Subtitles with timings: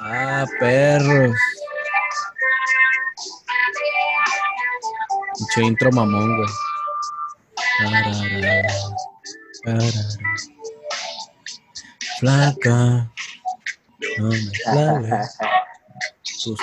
[0.00, 1.36] Ah, perros.
[5.38, 6.48] Pinche intro mamón, güey.
[7.78, 8.12] Tarara,
[9.64, 9.92] tarara.
[12.18, 13.10] Flaca.
[14.18, 15.38] No me claves
[16.44, 16.58] tus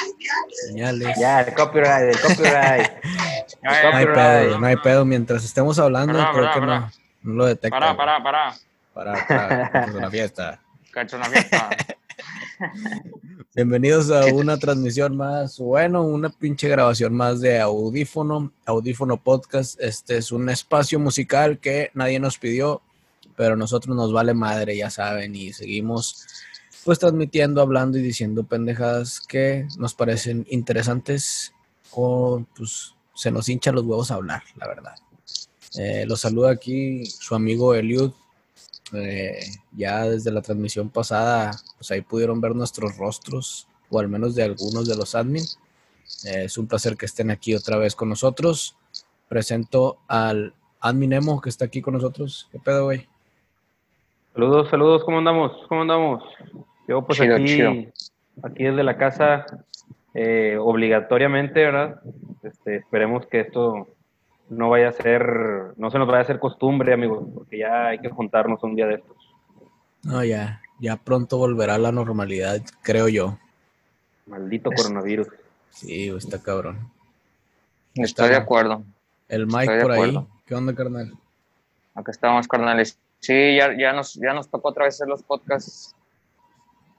[0.68, 1.18] señales.
[1.20, 2.92] Ya, el copyright, el copyright.
[3.04, 3.12] El
[3.64, 4.16] No hay copyright.
[4.48, 5.06] pedo, no hay pedo.
[5.06, 6.80] Mientras estemos hablando, Pará, creo pará, que pará.
[6.80, 6.92] no,
[7.24, 7.80] no lo detecta.
[7.80, 8.56] Pará, pará, pará.
[9.04, 10.62] Para, para, la fiesta.
[11.14, 11.70] Una fiesta.
[13.56, 19.82] Bienvenidos a una transmisión más, bueno, una pinche grabación más de Audífono, Audífono Podcast.
[19.82, 22.84] Este es un espacio musical que nadie nos pidió,
[23.36, 26.28] pero a nosotros nos vale madre, ya saben, y seguimos
[26.86, 31.56] pues transmitiendo, hablando y diciendo pendejadas que nos parecen interesantes
[31.90, 34.96] o pues se nos hinchan los huevos a hablar, la verdad.
[35.76, 38.12] Eh, los saluda aquí su amigo Eliud.
[38.94, 39.40] Eh,
[39.72, 44.44] ya desde la transmisión pasada, pues ahí pudieron ver nuestros rostros, o al menos de
[44.44, 45.44] algunos de los admin.
[46.26, 48.76] Eh, es un placer que estén aquí otra vez con nosotros.
[49.30, 52.50] Presento al admin Emo que está aquí con nosotros.
[52.52, 53.08] ¿Qué pedo, güey?
[54.34, 55.52] Saludos, saludos, ¿cómo andamos?
[55.68, 56.24] ¿Cómo andamos?
[56.88, 57.72] Yo pues Chido, aquí, chido.
[58.44, 59.46] aquí desde la casa,
[60.14, 62.02] eh, obligatoriamente, ¿verdad?
[62.44, 63.88] Este, esperemos que esto
[64.52, 68.00] no vaya a ser, no se nos vaya a hacer costumbre, amigos, porque ya hay
[68.00, 69.16] que juntarnos un día de estos.
[70.04, 73.38] No, ya, ya pronto volverá a la normalidad, creo yo.
[74.26, 75.30] Maldito coronavirus.
[75.70, 76.92] Sí, está cabrón.
[77.96, 78.84] Estoy de acuerdo.
[79.30, 80.28] El Mike Estoy por ahí.
[80.46, 81.14] ¿Qué onda, carnal?
[81.96, 82.98] Acá estamos, carnales.
[83.22, 85.96] Sí, ya, ya, nos, ya nos tocó otra vez hacer los podcasts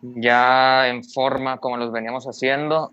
[0.01, 2.93] ya en forma como los veníamos haciendo.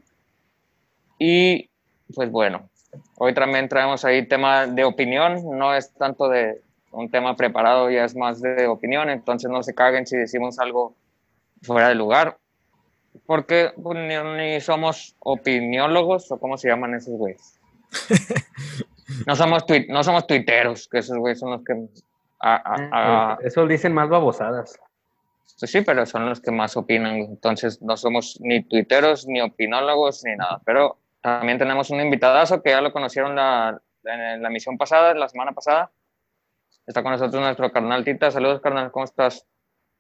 [1.18, 1.70] Y
[2.14, 2.70] pues bueno,
[3.18, 8.04] hoy también traemos ahí tema de opinión, no es tanto de un tema preparado, ya
[8.06, 10.96] es más de opinión, entonces no se caguen si decimos algo
[11.62, 12.38] fuera de lugar,
[13.26, 17.60] porque pues, ni, ni somos opiniólogos o cómo se llaman esos güeyes.
[19.26, 21.74] No somos, no somos tuiteros, que esos güeyes son los que...
[22.40, 24.80] a- a- a- Eh, Eso dicen más babosadas.
[25.60, 27.16] pues sí, pero son los que más opinan.
[27.16, 30.62] Entonces no somos ni tuiteros, ni opinólogos, ni nada.
[30.64, 35.30] Pero también tenemos un invitadazo que ya lo conocieron la, en la misión pasada, la
[35.30, 35.92] semana pasada.
[36.88, 38.32] Está con nosotros nuestro carnal Tita.
[38.32, 39.46] Saludos, carnal, ¿cómo estás?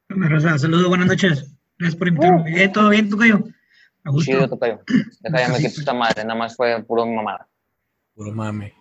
[0.07, 1.55] Rosa, saludos, buenas noches.
[1.77, 2.63] Gracias por invitarme.
[2.63, 3.43] Eh, ¿Todo bien, Tocayo?
[4.03, 4.31] A gusto.
[4.31, 4.79] Chido, tocayo.
[5.21, 7.47] Deja ya me quito esta madre, nada más fue puro mamada.
[8.15, 8.73] Puro mame.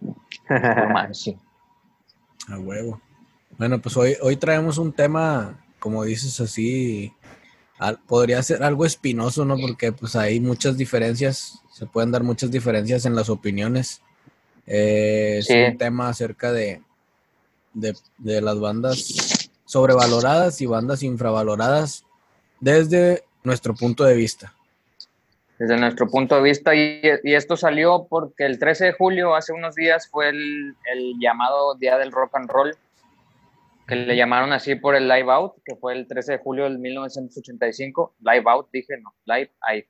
[0.00, 1.36] Puro madre, sí.
[2.48, 3.00] A huevo.
[3.58, 7.12] Bueno, pues hoy, hoy traemos un tema, como dices así,
[7.78, 9.56] al- podría ser algo espinoso, ¿no?
[9.58, 14.00] Porque pues hay muchas diferencias, se pueden dar muchas diferencias en las opiniones.
[14.66, 15.54] Eh, es Sí.
[15.54, 16.82] un tema acerca de,
[17.74, 22.04] de, de las bandas sobrevaloradas y bandas infravaloradas
[22.60, 24.52] desde nuestro punto de vista.
[25.58, 29.52] Desde nuestro punto de vista, y, y esto salió porque el 13 de julio, hace
[29.52, 32.76] unos días, fue el, el llamado Día del Rock and Roll,
[33.86, 36.78] que le llamaron así por el Live Out, que fue el 13 de julio del
[36.78, 38.14] 1985.
[38.20, 39.84] Live Out, dije, no, Live Out.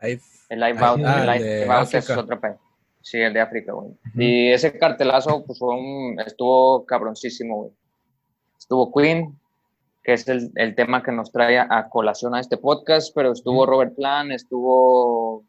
[0.00, 2.56] Hay- El Live Out, ah, el Live de Out es otro país.
[3.00, 3.92] Sí, el de África, güey.
[4.16, 7.70] Y ese cartelazo, pues fue un, estuvo cabroncísimo, güey.
[8.58, 9.38] Estuvo Queen,
[10.02, 13.64] que es el, el tema que nos trae a colación a este podcast, pero estuvo
[13.64, 15.44] Robert Plant, estuvo.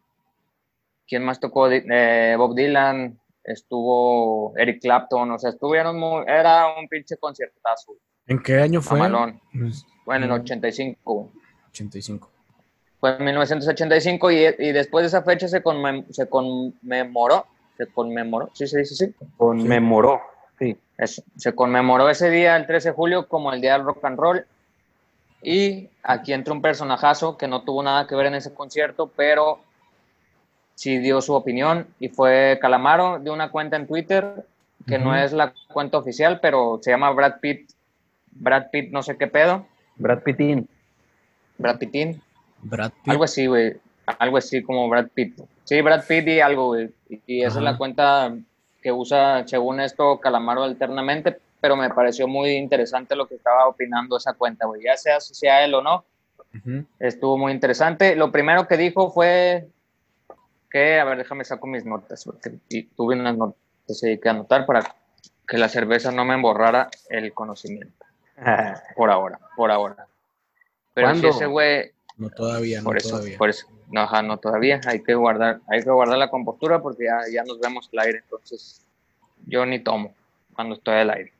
[1.07, 1.69] ¿Quién más tocó?
[1.71, 7.93] Eh, Bob Dylan, estuvo Eric Clapton, o sea, estuvieron muy, era un pinche conciertazo,
[8.27, 8.99] ¿En qué año fue?
[8.99, 9.41] mamalón.
[9.57, 10.41] Pues, Bueno, en Mm.
[10.41, 11.27] 85, güey.
[11.69, 12.29] 85.
[12.99, 17.45] Fue en 1985 y, y después de esa fecha se, conmem- se conmemoró,
[17.77, 20.21] se conmemoró, sí se dice sí, Conmemoró.
[20.59, 20.75] Sí.
[20.97, 21.21] Eso.
[21.37, 24.45] Se conmemoró ese día, el 13 de julio, como el Día del Rock and Roll.
[25.43, 29.59] Y aquí entra un personajazo que no tuvo nada que ver en ese concierto, pero
[30.77, 31.87] sí dio su opinión.
[31.99, 34.45] Y fue Calamaro de una cuenta en Twitter,
[34.85, 35.15] que no Ujú.
[35.19, 37.71] es la cuenta oficial, pero se llama Brad Pitt.
[38.31, 39.65] Brad Pitt, no sé qué pedo.
[39.97, 40.69] Brad Pittin.
[41.57, 42.21] Brad Pittin.
[42.61, 43.07] Brad Pitt.
[43.11, 43.75] Algo así, güey.
[44.19, 45.41] Algo así como Brad Pitt.
[45.63, 46.91] Sí, Brad Pitt y algo, güey.
[47.25, 47.61] Y, esa es Ajá.
[47.71, 48.33] la cuenta
[48.81, 54.15] que usa, según esto, Calamaro alternamente, pero me pareció muy interesante lo que estaba opinando
[54.17, 54.83] esa cuenta, güey.
[54.83, 56.05] Ya sea si sea él o no,
[56.55, 56.85] Ujú.
[56.99, 58.15] estuvo muy interesante.
[58.15, 59.67] Lo primero que dijo fue
[60.69, 62.57] que, a ver, déjame saco mis notas, porque
[62.95, 64.95] tuve unas notas ahí que anotar para
[65.47, 68.05] que la cerveza no me emborrara el conocimiento,
[68.95, 70.07] por ahora, por ahora.
[70.93, 71.29] Pero si ¿Cuándo?
[71.29, 73.37] ese güey, No todavía, no por eso, todavía.
[73.37, 73.67] por eso.
[73.91, 74.81] No, ajá, no todavía.
[74.87, 78.19] Hay que guardar, hay que guardar la compostura porque ya, ya nos vemos al aire.
[78.23, 78.81] Entonces,
[79.45, 80.13] yo ni tomo
[80.53, 81.31] cuando estoy al aire.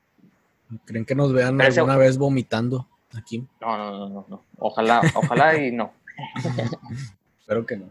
[0.86, 2.86] ¿Creen que nos vean Pero ese- alguna vez vomitando?
[3.14, 3.46] aquí.
[3.60, 4.44] No, no, no, no, no.
[4.58, 5.92] Ojalá, ojalá y no.
[7.40, 7.90] Espero que no.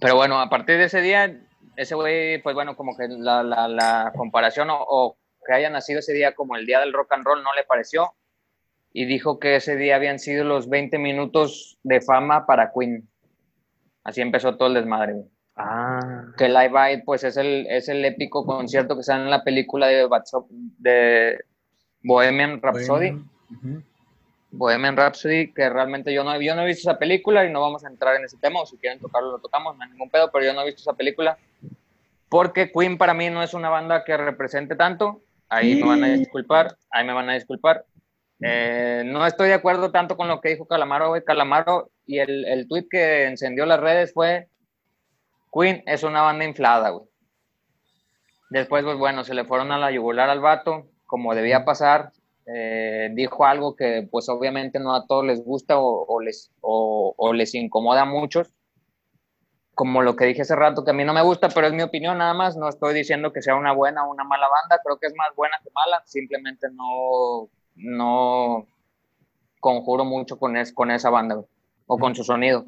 [0.00, 1.40] Pero bueno, a partir de ese día,
[1.76, 6.00] ese güey, pues bueno, como que la, la, la comparación o, o, que haya nacido
[6.00, 8.12] ese día como el día del rock and roll no le pareció
[8.92, 13.08] y dijo que ese día habían sido los 20 minutos de fama para Queen.
[14.04, 15.24] Así empezó todo el desmadre.
[15.56, 16.24] Ah.
[16.36, 19.88] Que Live Aid, pues es el, es el épico concierto que sale en la película
[19.88, 20.08] de,
[20.78, 21.38] de
[22.02, 23.20] Bohemian Rhapsody.
[24.50, 27.84] Bohemian Rhapsody, que realmente yo no, yo no he visto esa película y no vamos
[27.84, 30.30] a entrar en ese tema, o si quieren tocarlo lo tocamos, no hay ningún pedo,
[30.32, 31.36] pero yo no he visto esa película,
[32.28, 36.08] porque Queen para mí no es una banda que represente tanto, ahí me van a
[36.08, 37.84] disculpar, ahí me van a disculpar.
[38.40, 42.44] Eh, no estoy de acuerdo tanto con lo que dijo Calamaro, güey, Calamaro, y el,
[42.46, 44.48] el tweet que encendió las redes fue,
[45.52, 47.06] Queen es una banda inflada, güey.
[48.50, 52.12] Después, pues bueno, se le fueron a la yugular al vato, como debía pasar,
[52.50, 57.54] eh, dijo algo que pues obviamente no a todos les gusta o, les, o, les
[57.54, 58.54] incomoda a muchos,
[59.74, 61.82] como lo que dije hace rato, que a mí no me gusta, pero es mi
[61.82, 64.98] opinión nada más, no estoy diciendo que sea una buena o una mala banda, creo
[64.98, 68.66] que es más buena que mala, simplemente no, no
[69.60, 71.44] conjuro mucho con, es, con esa banda
[71.86, 72.64] o con su sonido.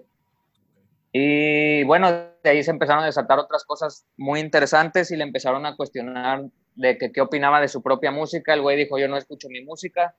[1.12, 5.64] Y bueno, de ahí se empezaron a desatar otras cosas muy interesantes y le empezaron
[5.64, 6.44] a cuestionar
[6.80, 8.54] de que qué opinaba de su propia música.
[8.54, 10.14] El güey dijo, yo no escucho mi música,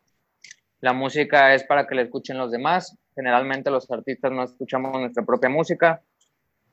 [0.79, 2.97] la música es para que la escuchen los demás.
[3.15, 6.01] Generalmente los artistas no escuchamos nuestra propia música.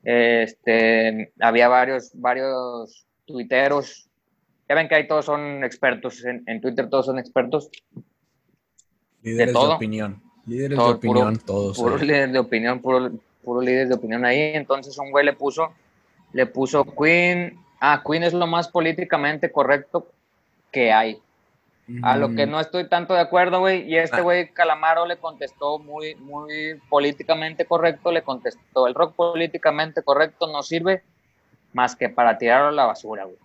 [0.03, 4.07] Este, había varios, varios tuiteros.
[4.67, 7.69] Ya ven que ahí todos son expertos, en, en Twitter todos son expertos.
[9.23, 9.69] Líderes de, todo.
[9.69, 10.21] de opinión.
[10.45, 11.77] Líderes todo, de opinión, puro, todos.
[11.77, 13.11] Puro líder de opinión, puro,
[13.43, 14.51] puro líderes de opinión ahí.
[14.53, 15.73] Entonces un güey le puso,
[16.33, 20.07] le puso Queen, ah, Queen es lo más políticamente correcto
[20.71, 21.21] que hay.
[21.87, 22.05] Mm.
[22.05, 23.81] A lo que no estoy tanto de acuerdo, güey.
[23.89, 24.53] Y este güey ah.
[24.53, 31.03] Calamaro le contestó muy, muy políticamente correcto, le contestó, el rock políticamente correcto no sirve
[31.73, 33.37] más que para tirarlo a la basura, güey.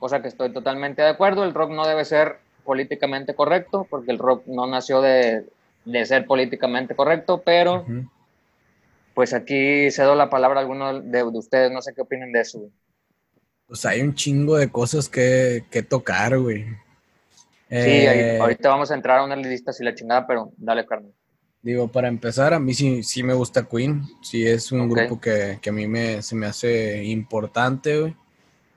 [0.00, 4.18] Cosa que estoy totalmente de acuerdo, el rock no debe ser políticamente correcto, porque el
[4.18, 5.46] rock no nació de,
[5.84, 8.10] de ser políticamente correcto, pero uh -huh.
[9.14, 12.40] pues aquí cedo la palabra a alguno de, de ustedes, no sé qué opinen de
[12.40, 12.70] eso, güey.
[13.66, 16.64] Pues hay un chingo de cosas que, que tocar, güey.
[17.70, 21.12] Sí, eh, ahorita vamos a entrar a una lista y la chingada, pero dale, carnal.
[21.62, 24.02] Digo, para empezar, a mí sí, sí me gusta Queen.
[24.22, 25.06] Sí es un okay.
[25.06, 28.16] grupo que, que, a mí me, se me hace importante, güey.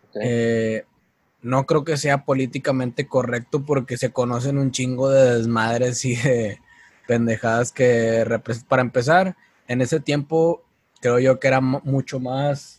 [0.10, 0.22] Okay.
[0.24, 0.86] Eh,
[1.42, 6.60] no creo que sea políticamente correcto porque se conocen un chingo de desmadres y de
[7.08, 8.26] pendejadas que,
[8.68, 9.36] para empezar,
[9.68, 10.64] en ese tiempo
[11.00, 12.77] creo yo que era mucho más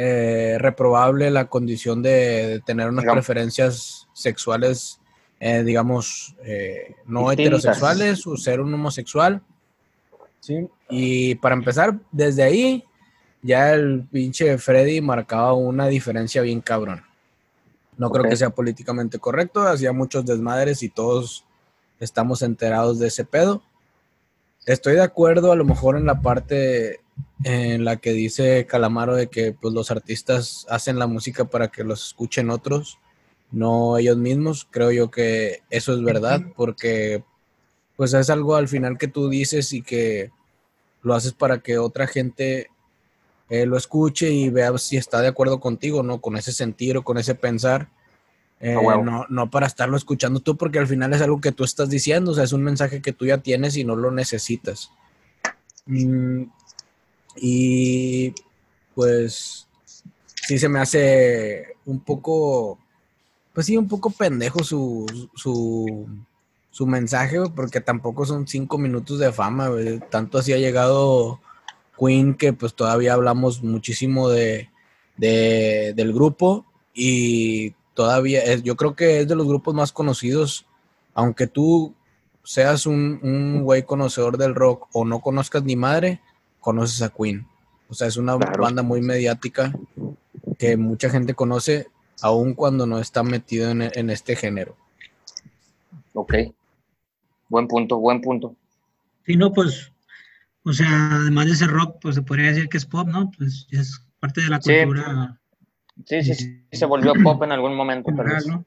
[0.00, 3.24] eh, reprobable la condición de, de tener unas digamos.
[3.24, 5.00] preferencias sexuales,
[5.40, 7.64] eh, digamos, eh, no Distintas.
[7.64, 9.42] heterosexuales o ser un homosexual.
[10.38, 10.68] ¿sí?
[10.88, 12.84] Y para empezar, desde ahí
[13.42, 17.02] ya el pinche Freddy marcaba una diferencia bien cabrón.
[17.96, 18.20] No okay.
[18.20, 21.44] creo que sea políticamente correcto, hacía muchos desmadres y todos
[21.98, 23.64] estamos enterados de ese pedo.
[24.64, 27.00] Estoy de acuerdo a lo mejor en la parte
[27.44, 31.84] en la que dice Calamaro de que pues, los artistas hacen la música para que
[31.84, 32.98] los escuchen otros,
[33.50, 34.66] no ellos mismos.
[34.70, 37.22] Creo yo que eso es verdad, porque
[37.96, 40.30] pues es algo al final que tú dices y que
[41.02, 42.70] lo haces para que otra gente
[43.48, 46.20] eh, lo escuche y vea si está de acuerdo contigo, ¿no?
[46.20, 47.88] Con ese sentir o con ese pensar.
[48.60, 49.04] Eh, oh, wow.
[49.04, 52.32] no, no para estarlo escuchando tú, porque al final es algo que tú estás diciendo,
[52.32, 54.90] o sea, es un mensaje que tú ya tienes y no lo necesitas.
[55.86, 56.44] Mm,
[57.40, 58.34] y
[58.94, 59.68] pues
[60.46, 62.78] sí se me hace un poco,
[63.52, 66.08] pues sí, un poco pendejo su, su,
[66.70, 69.70] su mensaje, porque tampoco son cinco minutos de fama,
[70.10, 71.40] tanto así ha llegado
[71.98, 74.70] Queen que pues todavía hablamos muchísimo de,
[75.16, 76.64] de, del grupo
[76.94, 80.66] y todavía yo creo que es de los grupos más conocidos,
[81.14, 81.94] aunque tú
[82.42, 86.20] seas un, un güey conocedor del rock o no conozcas ni madre,
[86.60, 87.46] conoces a Queen.
[87.88, 88.62] O sea, es una claro.
[88.62, 89.72] banda muy mediática
[90.58, 91.88] que mucha gente conoce,
[92.20, 94.76] aun cuando no está metido en, en este género.
[96.12, 96.34] Ok.
[97.48, 98.54] Buen punto, buen punto.
[99.24, 99.92] Sí, no, pues
[100.68, 103.30] o sea, además de ser rock, pues se podría decir que es pop, ¿no?
[103.38, 105.40] Pues es parte de la cultura.
[106.04, 108.10] Sí, sí, sí, sí se volvió pop en algún momento.
[108.10, 108.66] General, ¿no?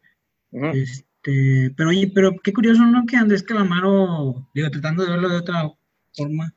[0.52, 0.82] Uh -huh.
[0.82, 3.06] este, pero oye, pero qué curioso, ¿no?
[3.06, 5.72] Que Andrés Calamaro, digo, tratando de verlo de otra
[6.16, 6.52] forma,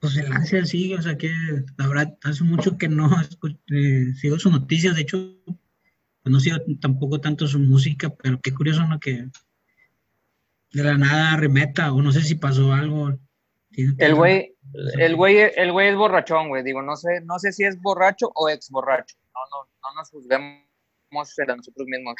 [0.00, 1.30] pues se lance así, o sea que
[1.76, 3.10] la verdad hace mucho que no
[3.70, 8.54] eh, sigo sus noticias, de hecho, pues no sigo tampoco tanto su música, pero qué
[8.54, 9.00] curioso, ¿no?
[9.00, 9.28] Que
[10.72, 13.18] de la nada remeta, o no sé si pasó algo.
[13.72, 14.54] El güey,
[14.98, 16.62] el güey, el güey es borrachón, güey.
[16.62, 19.16] Digo, no sé, no sé si es borracho o ex borracho.
[19.34, 20.62] No, no, no nos juzguemos
[21.10, 22.14] a nosotros mismos.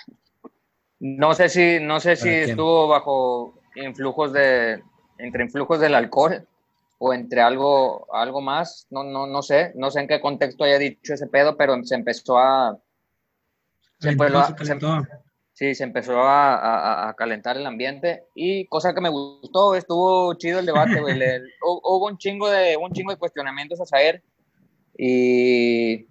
[1.01, 4.83] No sé si, no sé si estuvo bajo influjos de,
[5.19, 6.47] entre influjos del alcohol
[6.99, 8.87] o entre algo, algo más.
[8.91, 11.95] No, no, no sé, no sé en qué contexto haya dicho ese pedo, pero se
[11.95, 12.79] empezó a,
[13.99, 14.17] se,
[15.53, 20.61] sí, se empezó a, a, calentar el ambiente y cosa que me gustó, estuvo chido
[20.61, 21.19] el debate, güey.
[21.63, 24.23] hubo un chingo de un chingo de cuestionamientos a saber
[24.97, 26.07] y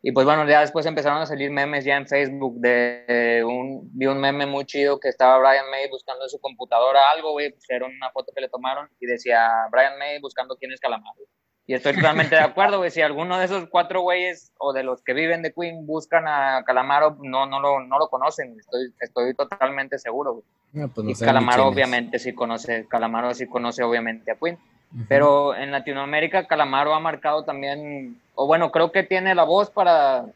[0.00, 4.06] y pues bueno, ya después empezaron a salir memes ya en Facebook de un, vi
[4.06, 7.90] un meme muy chido que estaba Brian May buscando en su computadora algo, güey, pusieron
[7.94, 11.18] una foto que le tomaron y decía Brian May buscando quién es Calamaro.
[11.66, 15.02] Y estoy totalmente de acuerdo, güey, si alguno de esos cuatro güeyes o de los
[15.02, 19.34] que viven de Queen buscan a Calamaro, no, no, lo, no lo conocen, estoy, estoy
[19.34, 20.88] totalmente seguro, güey.
[20.94, 24.58] Pues y Calamaro obviamente sí conoce, Calamaro sí conoce obviamente a Queen.
[25.06, 30.26] Pero en Latinoamérica Calamaro ha marcado también, o bueno, creo que tiene la voz para,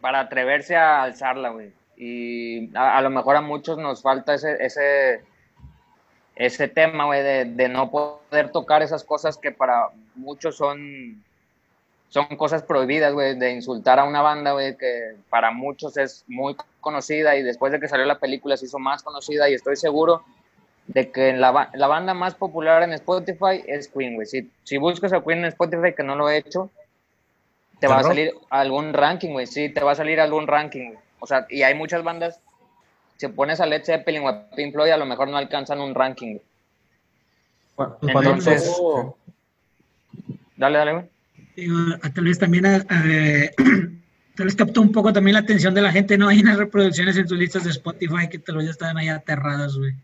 [0.00, 1.72] para atreverse a alzarla, güey.
[1.96, 5.22] Y a, lo mejor a muchos nos falta ese, ese,
[6.34, 11.22] ese tema, güey, de, de, no poder tocar esas cosas que para muchos son,
[12.08, 16.56] son cosas prohibidas, güey, de insultar a una banda, güey, que para muchos es muy
[16.80, 20.24] conocida y después de que salió la película se hizo más conocida y estoy seguro
[20.86, 24.26] de que la, la, banda más popular en Spotify es Queen, güey.
[24.26, 26.70] Si, si, buscas a Queen en Spotify, que no lo he hecho,
[27.80, 29.46] te va a salir algún ranking, güey.
[29.46, 30.98] Sí, te va a salir algún ranking, güey.
[31.20, 32.40] O sea, y hay muchas bandas,
[33.16, 35.94] si pones a Led Zeppelin o a Pink Floyd, a lo mejor no alcanzan un
[35.94, 36.38] ranking,
[37.76, 38.76] Bueno, Entonces,
[40.56, 42.12] dale, dale, güey.
[42.12, 42.64] tal vez también
[44.36, 46.28] tal vez captó un poco también la atención de la gente, ¿no?
[46.28, 49.76] Hay unas reproducciones en tus listas de Spotify que tal vez ya estaban ahí aterradas,
[49.76, 49.94] güey.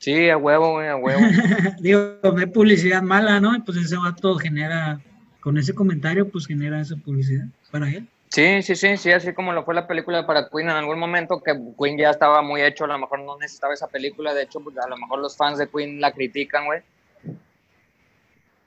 [0.00, 1.20] Sí, a huevo, güey, a huevo.
[1.80, 3.54] Digo, hay publicidad mala, ¿no?
[3.54, 4.98] Y pues ese vato genera,
[5.40, 8.08] con ese comentario, pues genera esa publicidad para él.
[8.30, 11.42] Sí, sí, sí, sí, así como lo fue la película para Queen en algún momento,
[11.42, 14.60] que Queen ya estaba muy hecho, a lo mejor no necesitaba esa película, de hecho,
[14.60, 16.80] pues a lo mejor los fans de Queen la critican, güey.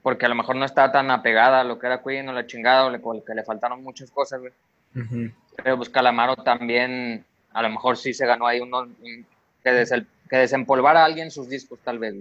[0.04, 2.46] Porque a lo mejor no está tan apegada a lo que era Queen o la
[2.46, 4.54] chingada, o, le, que le faltaron muchas cosas, güey.
[5.64, 8.88] Pero pues Calamaro también, a lo mejor sí se ganó ahí uno,
[9.64, 12.16] que desde el que desempolvar a alguien sus discos, tal vez.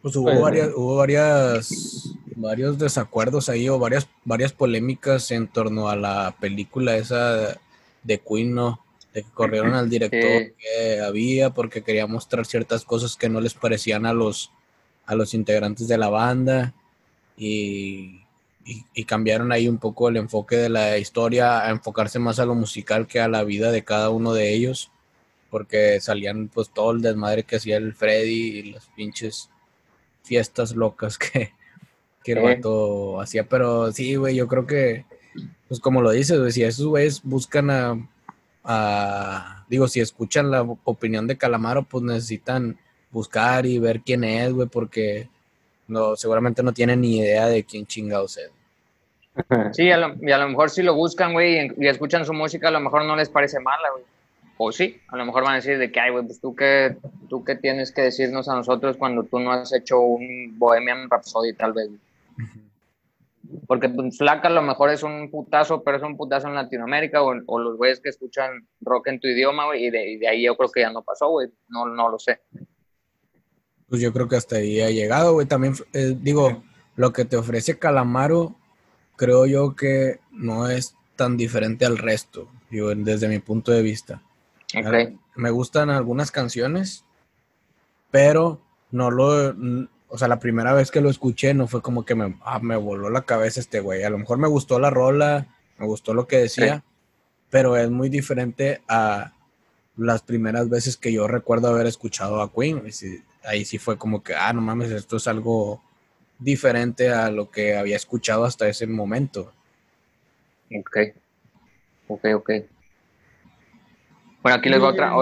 [0.00, 5.96] Pues hubo, varias, hubo varias, varios desacuerdos ahí o varias, varias polémicas en torno a
[5.96, 7.60] la película esa
[8.02, 8.80] de Queen, ¿no?
[9.12, 13.52] De que corrieron al director que había porque quería mostrar ciertas cosas que no les
[13.52, 14.50] parecían a los,
[15.04, 16.72] a los integrantes de la banda
[17.36, 18.22] y,
[18.64, 22.54] y, cambiaron ahí un poco el enfoque de la historia a enfocarse más a lo
[22.54, 24.90] musical que a la vida de cada uno de ellos
[25.56, 29.48] porque salían pues todo el desmadre que hacía el Freddy y las pinches
[30.22, 31.52] fiestas locas que,
[32.22, 35.06] que el vato hacía, pero sí, güey, yo creo que,
[35.66, 37.70] pues como lo dices, güey, si esos güeyes buscan
[38.64, 42.78] a, digo, si escuchan la opinión de Calamaro, pues necesitan
[43.10, 45.30] buscar y ver quién es, güey, porque
[45.88, 48.50] no, seguramente no tienen ni idea de quién chingados es.
[49.72, 49.96] Sí, y a
[50.38, 53.30] lo mejor si lo buscan, güey, y, escuchan su música, a lo mejor no les
[53.30, 54.04] parece mala, güey
[54.58, 56.96] o sí, a lo mejor van a decir de que, ay, güey, pues tú qué,
[57.28, 61.52] tú qué tienes que decirnos a nosotros cuando tú no has hecho un Bohemian Rhapsody,
[61.52, 61.90] tal vez.
[63.66, 67.22] Porque pues, Flaca a lo mejor es un putazo, pero es un putazo en Latinoamérica
[67.22, 70.70] o, los güeyes que escuchan rock en tu idioma, güey, y de, ahí yo creo
[70.70, 72.40] que ya no pasó, güey, no, no lo sé.
[73.88, 75.46] Pues yo creo que hasta ahí ha llegado, güey.
[75.46, 76.62] También, eh, digo,
[76.96, 78.56] lo que te ofrece Calamaro,
[79.16, 84.22] creo yo que no es tan diferente al resto, digo, desde mi punto de vista.
[85.34, 87.04] Me gustan algunas canciones,
[88.10, 89.54] pero no lo,
[90.08, 92.76] o sea, la primera vez que lo escuché no fue como que me, ah, me
[92.76, 94.02] voló la cabeza este güey.
[94.04, 95.46] A lo mejor me gustó la rola,
[95.78, 96.84] me gustó lo que decía,
[97.50, 99.32] pero es muy diferente a
[99.96, 102.82] las primeras veces que yo recuerdo haber escuchado a Queen.
[103.44, 105.82] ahí sí fue como que, ah, no mames, esto es algo
[106.38, 109.52] diferente a lo que había escuchado hasta ese momento.
[110.70, 110.96] Ok,
[112.08, 112.50] ok, ok.
[114.46, 115.12] Bueno, aquí les va otra.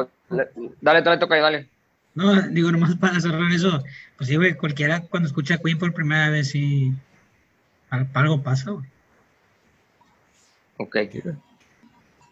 [0.83, 1.69] Dale, dale, toca y dale.
[2.15, 3.83] No, digo, nomás para cerrar eso,
[4.19, 6.93] pues sí, güey, cualquiera cuando escucha Queen por primera vez, sí,
[7.89, 8.85] algo pasa, güey.
[10.77, 10.97] Ok.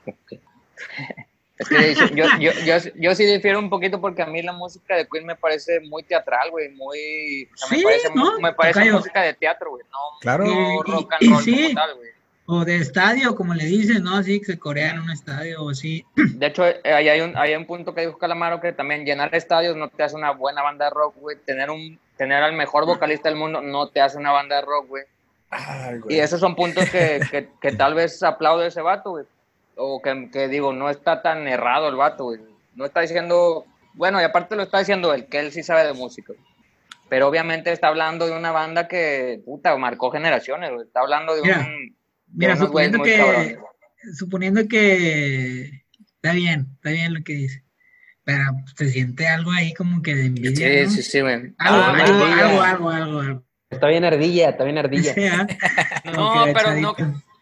[0.06, 0.32] Ok.
[1.58, 4.96] Es que yo, yo, yo, yo, sí difiero un poquito porque a mí la música
[4.96, 7.48] de Queen me parece muy teatral, güey, muy...
[7.54, 8.08] O sea, me parece,
[8.40, 10.44] me parece música de teatro, güey, no, claro.
[10.44, 12.10] no rock and roll como tal, güey.
[12.54, 14.16] O de estadio, como le dicen, ¿no?
[14.16, 16.04] Así que se corea en un estadio o así.
[16.34, 19.34] De hecho, eh, ahí hay un, hay un punto que dijo Calamaro que también llenar
[19.34, 21.38] estadios no te hace una buena banda de rock, güey.
[21.46, 24.86] Tener, un, tener al mejor vocalista del mundo no te hace una banda de rock,
[24.86, 25.04] güey.
[25.48, 26.16] Ay, güey.
[26.16, 29.24] Y esos son puntos que, que, que tal vez aplaude ese vato, güey.
[29.76, 32.40] O que, que digo, no está tan errado el vato, güey.
[32.74, 35.94] No está diciendo, bueno, y aparte lo está diciendo él, que él sí sabe de
[35.94, 36.34] música.
[37.08, 40.86] Pero obviamente está hablando de una banda que, puta, marcó generaciones, güey.
[40.86, 41.96] Está hablando de Mira, un...
[42.34, 43.58] Mira, suponiendo que,
[44.16, 45.84] suponiendo que
[46.16, 47.62] está bien, está bien lo que dice.
[48.24, 50.54] Pero pues, se siente algo ahí como que de envidia.
[50.56, 50.90] Sí, ¿no?
[50.90, 51.34] sí, sí, güey.
[51.34, 53.44] Algo, Ah, algo, algo, algo, algo, algo.
[53.70, 55.14] Está bien ardilla, está bien ardilla.
[55.14, 55.22] Sí.
[56.14, 56.94] No, pero no,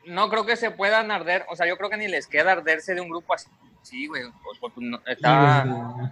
[0.07, 1.45] no creo que se puedan arder.
[1.51, 3.49] O sea, yo creo que ni les queda arderse de un grupo así.
[3.83, 4.23] Sí, güey.
[4.61, 5.65] Pues, no, Sí, está...
[5.65, 6.11] güey.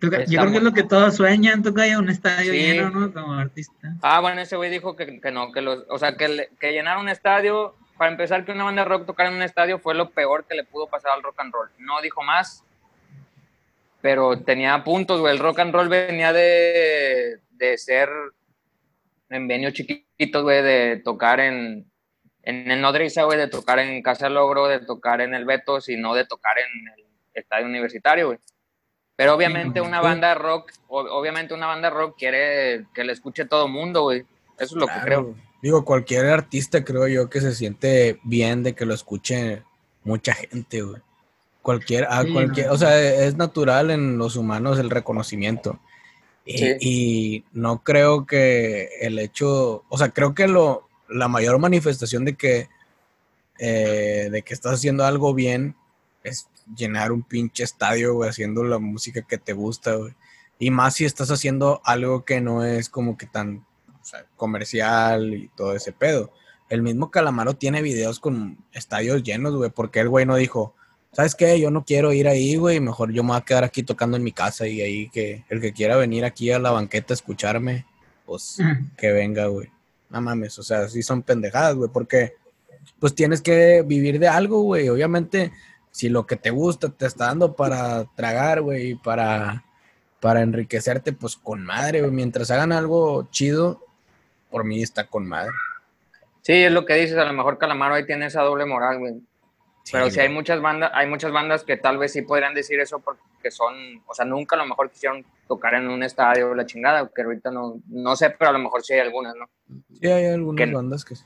[0.00, 2.52] Toca- está Yo creo que es lo que todos sueñan, toca ir a un estadio
[2.52, 2.58] Sí.
[2.58, 3.12] lleno, ¿no?
[3.12, 3.96] Como artista.
[4.00, 6.96] Ah, bueno, ese güey dijo que, que no, que los, o sea, que, que llenar
[6.96, 10.08] un estadio, para empezar, que una banda de rock tocara en un estadio fue lo
[10.08, 11.68] peor que le pudo pasar al rock and roll.
[11.76, 12.64] No dijo más,
[14.00, 15.34] pero tenía puntos, güey.
[15.34, 18.08] El rock and roll venía de, de ser
[19.28, 21.92] en venues chiquitos, güey, de tocar en,
[22.42, 25.98] en el Nodriza, güey, de tocar en Casa Logro, de tocar en el Betos y
[25.98, 27.04] no de tocar en el
[27.34, 28.38] estadio universitario, güey.
[29.14, 33.44] Pero obviamente una banda de rock, obviamente una banda de rock quiere que le escuche
[33.44, 34.20] todo el mundo, güey.
[34.56, 35.34] Eso es lo que creo.
[35.62, 39.62] Digo, cualquier artista creo yo que se siente bien de que lo escuche
[40.04, 41.02] mucha gente, güey.
[41.62, 42.72] Cualquier, a Sí, cualquier, no.
[42.72, 45.78] o sea, es natural en los humanos el reconocimiento.
[46.46, 46.76] Y, Sí.
[46.80, 52.34] y no creo que el hecho, o sea, creo que lo, la mayor manifestación de
[52.34, 52.68] que,
[53.58, 55.76] eh, de que estás haciendo algo bien
[56.24, 60.14] es llenar un pinche estadio, güey, haciendo la música que te gusta, güey.
[60.58, 63.66] Y más si estás haciendo algo que no es como que tan
[64.00, 66.32] o sea, comercial y todo ese pedo.
[66.68, 70.74] El mismo Calamaro tiene videos con estadios llenos, güey, porque el güey no dijo,
[71.12, 71.60] ¿sabes qué?
[71.60, 74.22] Yo no quiero ir ahí, güey, mejor yo me voy a quedar aquí tocando en
[74.22, 77.86] mi casa y ahí que el que quiera venir aquí a la banqueta a escucharme,
[78.24, 78.58] pues
[78.96, 79.68] que venga, güey.
[80.08, 82.34] No mames, o sea, sí son pendejadas, güey, porque
[82.98, 84.88] pues tienes que vivir de algo, güey.
[84.88, 85.52] Obviamente,
[85.90, 89.64] si lo que te gusta te está dando para tragar, güey, para,
[90.20, 92.12] para enriquecerte, pues con madre, güey.
[92.12, 93.84] Mientras hagan algo chido,
[94.50, 95.52] por mí está con madre.
[96.42, 99.14] Sí, es lo que dices, a lo mejor Calamaro ahí tiene esa doble moral, güey.
[99.92, 102.78] Pero Sí, sí hay muchas bandas, hay muchas bandas que tal vez sí podrían decir
[102.80, 103.74] eso porque son,
[104.06, 107.50] o sea, nunca a lo mejor quisieron tocar en un estadio la chingada, que ahorita
[107.50, 109.48] no, no sé, pero a lo mejor sí hay algunas, ¿no?
[110.00, 111.24] Sí, hay algunas que- bandas que sí.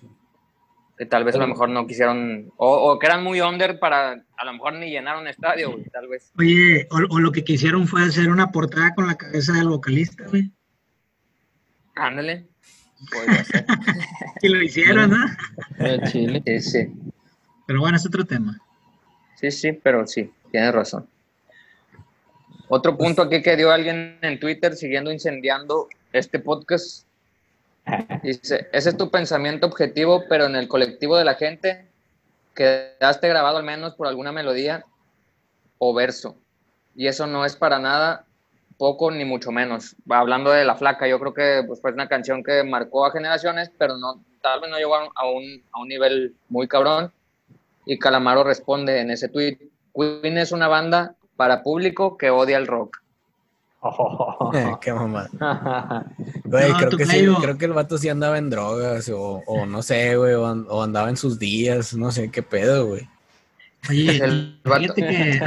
[0.97, 4.13] Que tal vez a lo mejor no quisieron, o, o que eran muy under para
[4.37, 6.33] a lo mejor ni llenar un estadio, güey, tal vez.
[6.39, 10.25] Oye, o, o lo que quisieron fue hacer una portada con la cabeza del vocalista,
[10.29, 10.53] güey.
[11.97, 12.47] Ándale.
[13.13, 13.67] Podría ser.
[14.43, 16.09] Y lo hicieron, ¿no?
[16.11, 16.43] Chile.
[16.45, 16.93] Sí, sí.
[17.67, 18.61] Pero bueno, es otro tema.
[19.41, 21.07] Sí, sí, pero sí, tienes razón.
[22.69, 27.07] Otro punto aquí que dio alguien en Twitter siguiendo incendiando este podcast.
[28.23, 31.87] Dice, ese es tu pensamiento objetivo, pero en el colectivo de la gente
[32.55, 34.85] quedaste grabado al menos por alguna melodía
[35.79, 36.37] o verso.
[36.95, 38.25] Y eso no es para nada
[38.79, 39.97] poco ni mucho menos.
[40.11, 43.13] Va Hablando de La Flaca, yo creo que pues, fue una canción que marcó a
[43.13, 47.13] generaciones, pero no, tal vez no llegó a un, a un, nivel muy cabrón.
[47.87, 49.59] Y Calamaro responde en ese tweet,
[49.95, 52.99] Queen es una banda para público que odia el rock.
[54.81, 55.29] Qué mamá.
[56.45, 59.67] Güey, No, creo que sí, creo que el vato sí andaba en drogas o, o
[59.67, 63.09] no sé, güey, o, o andaba en sus días, no sé qué pedo, güey.
[63.89, 65.41] Oye, El fíjate vato- que,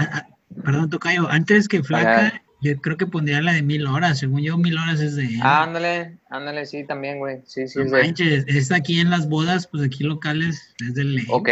[0.63, 4.19] perdón, Tocayo, antes que Flaca, yo creo que pondría la de mil horas.
[4.19, 5.39] Según yo, mil horas es de él.
[5.41, 7.39] Ah, ándale, ándale, sí, también, güey.
[7.45, 11.25] Sí, sí, No manches, es aquí en las bodas, pues aquí locales, es de ley.
[11.29, 11.49] Ok,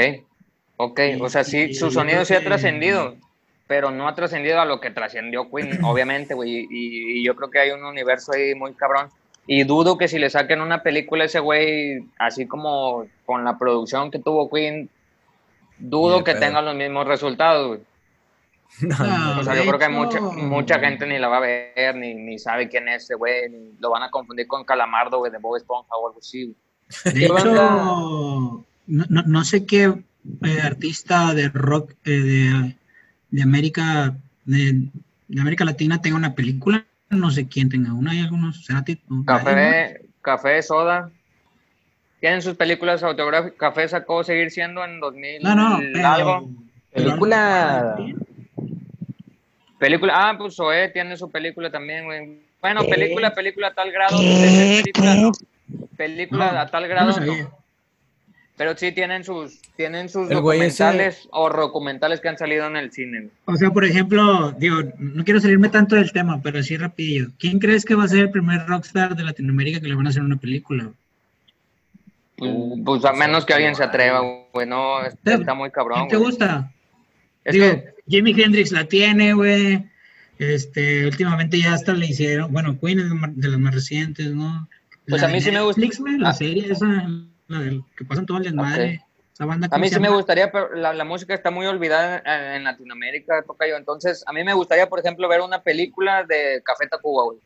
[0.78, 1.00] ok.
[1.22, 3.18] O sea, sí, su sonido sí ha trascendido,
[3.68, 6.68] pero no ha trascendido a lo que trascendió Queen, obviamente, güey.
[6.70, 9.10] Y, y yo creo que hay un universo ahí muy cabrón.
[9.48, 13.60] Y dudo que si le saquen una película a ese güey, así como con la
[13.60, 14.90] producción que tuvo Queen,
[15.78, 16.40] dudo que pedo.
[16.40, 17.80] tenga los mismos resultados, güey.
[18.82, 18.98] No,
[19.36, 22.14] No, O sea, yo creo que mucha, mucha gente ni la va a ver, ni,
[22.14, 25.38] ni sabe quién es ese güey, ni lo van a confundir con Calamardo, güey, de
[25.38, 26.54] Bob Esponja o algo así.
[27.06, 29.86] De ¿Qué hecho, no, no, no sé qué
[30.44, 32.76] eh, artista de rock eh, de,
[33.32, 34.90] de América de,
[35.28, 36.86] de América Latina tenga una película.
[37.10, 38.12] No sé quién tenga una.
[38.12, 38.66] Hay algunos.
[38.66, 41.10] ¿será ti- nadie, Café, Café Soda.
[42.20, 43.58] Tienen sus películas autográficas.
[43.58, 45.80] Café sacó Seguir Siendo en 2000 No, no, no.
[45.94, 46.50] pero- algo.
[46.92, 48.25] pero-
[49.80, 50.14] Película.
[50.16, 52.40] Ah, pues Zoé tiene su película también, güey.
[52.62, 54.18] Bueno, película, película a tal grado.
[54.18, 55.32] película, no.
[55.98, 57.20] Película No, a tal grado.
[57.20, 57.66] no.
[58.58, 62.66] Pero sí tienen sus, tienen sus El güey ese- documentales o documentales que han salido
[62.68, 63.28] en el cine.
[63.44, 67.28] O sea, por ejemplo, digo, no quiero salirme tanto del tema, pero sí rapidillo.
[67.38, 70.10] ¿Quién crees que va a ser el primer rockstar de Latinoamérica que le van a
[70.10, 70.90] hacer una película?
[72.38, 72.52] Pues,
[72.86, 74.22] pues a menos que alguien se atreva,
[74.54, 74.66] güey.
[74.68, 75.98] No, está, ¿Te- está muy cabrón.
[76.00, 76.30] ¿Quién te güey.
[76.30, 76.72] gusta?
[77.46, 79.86] Es Digo, que, Jimi Hendrix la tiene, güey.
[80.38, 83.06] Este, últimamente ya hasta le hicieron, bueno, Queen es
[83.36, 84.68] de las más recientes, ¿no?
[85.08, 86.34] Pues La a mí sí me gusta- Netflix, la Ah.
[86.34, 86.86] serie esa,
[87.48, 89.02] la del que pasan todo el desmadre.
[89.38, 92.56] Banda a ¿cómo mí sí me gustaría, pero la, la música está muy olvidada en,
[92.58, 93.76] en Latinoamérica, toca yo.
[93.76, 97.38] Entonces, a mí me gustaría, por ejemplo, ver una película de Café Tacuba, güey.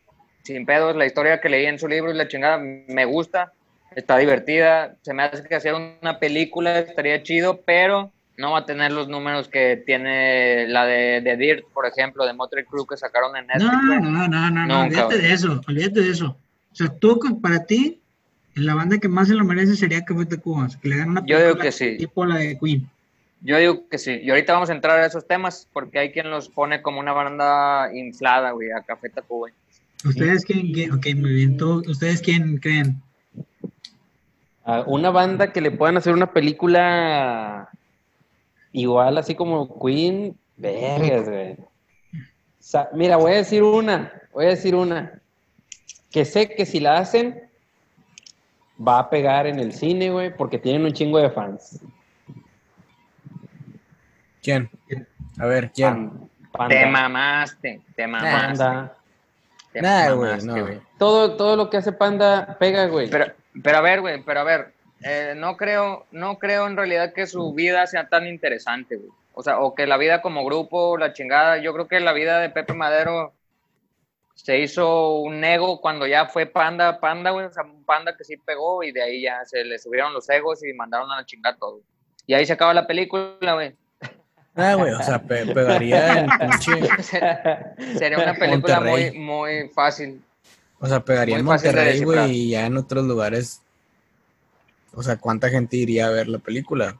[0.44, 3.54] Sin pedos, la historia que leí en su libro y la chingada me gusta,
[3.96, 4.96] está divertida.
[5.02, 9.08] Se me hace que hacer una película estaría chido, pero no va a tener los
[9.10, 13.46] números que tiene la de, de Dirt, por ejemplo, de Motley Crue que sacaron en
[13.48, 13.72] Netflix.
[13.72, 16.38] No, no, no, no, no, olvídate de eso, olvídate de eso.
[16.72, 18.00] O sea, tú, para ti,
[18.56, 21.10] la banda que más se lo merece sería Café Tacuba, o sea, que le hagan
[21.10, 21.98] una Yo digo que sí.
[21.98, 22.90] tipo la de Queen.
[23.42, 24.20] Yo digo que sí.
[24.22, 27.14] Y ahorita vamos a entrar a esos temas porque hay quien los pone como una
[27.14, 29.50] banda inflada, güey, a Café Tacuba.
[30.06, 33.02] ¿Ustedes quién, quién- ok, muy bien, tú- ¿ustedes quién creen?
[34.64, 37.70] A una banda que le puedan hacer una película
[38.72, 41.58] igual, así como Queen, vergas, güey.
[42.94, 45.22] Mira, voy a decir una, voy a decir una.
[46.12, 47.50] Que sé que si la hacen,
[48.86, 51.82] va a pegar en el cine, güey, porque tienen un chingo de fans.
[54.42, 54.70] ¿Quién?
[55.38, 56.30] A ver, ¿quién?
[56.52, 56.76] Panda.
[56.76, 58.64] Te mamaste, te mamaste.
[58.64, 58.98] Panda.
[59.72, 60.62] te Nah, güey, no.
[60.62, 60.80] güey.
[60.98, 63.10] Todo, todo lo que hace Panda pega, güey.
[63.10, 63.32] Pero,
[63.64, 64.74] pero a ver, güey, pero a ver,
[65.04, 69.10] eh, no creo, no creo en realidad que su vida sea tan interesante, güey.
[69.34, 72.40] O sea, o que la vida como grupo, la chingada, yo creo que la vida
[72.40, 73.34] de Pepe Madero
[74.36, 78.24] se hizo un ego cuando ya fue panda, panda, güey, o sea, un panda que
[78.24, 81.26] sí pegó y de ahí ya se le subieron los egos y mandaron a la
[81.26, 81.80] chingada todo.
[82.26, 83.76] Y ahí se acaba la película, güey.
[84.56, 86.90] Ah, güey, o sea, pe- pegaría en pinche.
[87.98, 89.20] Sería una película muy, Monterrey.
[89.20, 90.22] muy fácil.
[90.80, 93.62] O sea, pegaría Muy en Monterrey, güey, y ya en otros lugares.
[94.94, 96.98] O sea, ¿cuánta gente iría a ver la película?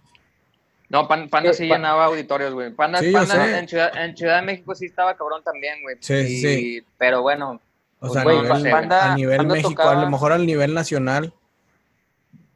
[0.90, 2.72] No, Pan- Panda Eh, sí llenaba auditorios, güey.
[2.72, 5.98] Panda, Sí, en, Ciudad, en Ciudad de México sí estaba cabrón también, güey.
[6.00, 6.84] Sí, Y- sí.
[6.98, 7.62] Pero bueno,
[8.02, 8.26] O Pues, sea, a
[8.58, 11.34] nivel, Panda- a nivel Panda México, tocaba- a lo mejor al nivel nacional.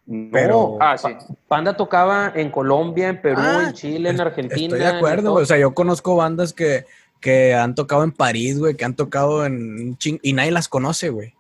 [0.06, 1.04] No, Pero- Ah, sí.
[1.10, 4.56] Pa- Panda tocaba en Colombia, en Perú, Ah, en Chile, en Argentina.
[4.76, 5.44] Estoy de acuerdo, güey.
[5.44, 6.86] O sea, yo conozco bandas que,
[7.20, 9.54] que han tocado en París, güey, que han tocado en
[9.90, 11.34] un ching y nadie las conoce, güey.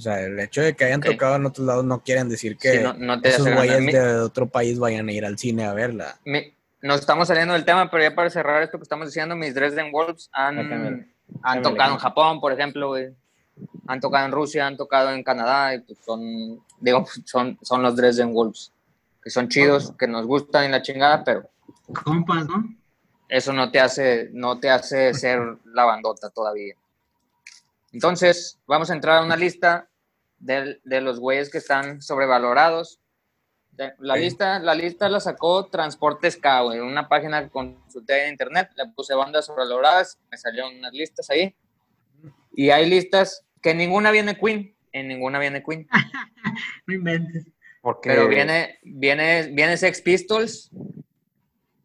[0.00, 1.10] O sea, el hecho de que hayan Ok.
[1.10, 3.92] tocado en otros lados no quieren decir que Sí, no- no te esos güeyes Mi-
[3.92, 6.18] de otro país vayan a ir al cine a verla.
[6.24, 9.54] mi- nos estamos saliendo del tema, pero ya para cerrar esto que estamos diciendo, mis
[9.54, 11.08] Dresden Wolves han, Cámbiale.
[11.42, 11.98] han tocado en.
[11.98, 13.08] Japón, por ejemplo, güey.
[13.88, 17.94] Han tocado en Rusia, han tocado en Canadá, y pues son, digo, son, son los
[17.94, 18.72] Dresden Wolves,
[19.22, 21.50] que son chidos, que nos gustan en la chingada, pero
[22.02, 22.74] Compas, ¿no?
[23.28, 26.74] eso no te hace, no te hace ser la bandota todavía.
[27.92, 29.86] Entonces, vamos a entrar a una lista
[30.40, 33.00] de, de los güeyes que están sobrevalorados.
[33.98, 38.68] La, lista, la lista la sacó Transportes K, güey, una página que consulté en internet,
[38.76, 41.54] le puse bandas sobrevaloradas, me salieron unas listas ahí.
[42.52, 45.88] Y hay listas que en ninguna viene Queen, en ninguna viene Queen.
[46.86, 47.46] No inventes.
[47.80, 50.70] Porque Pero viene, viene, viene Sex Pistols.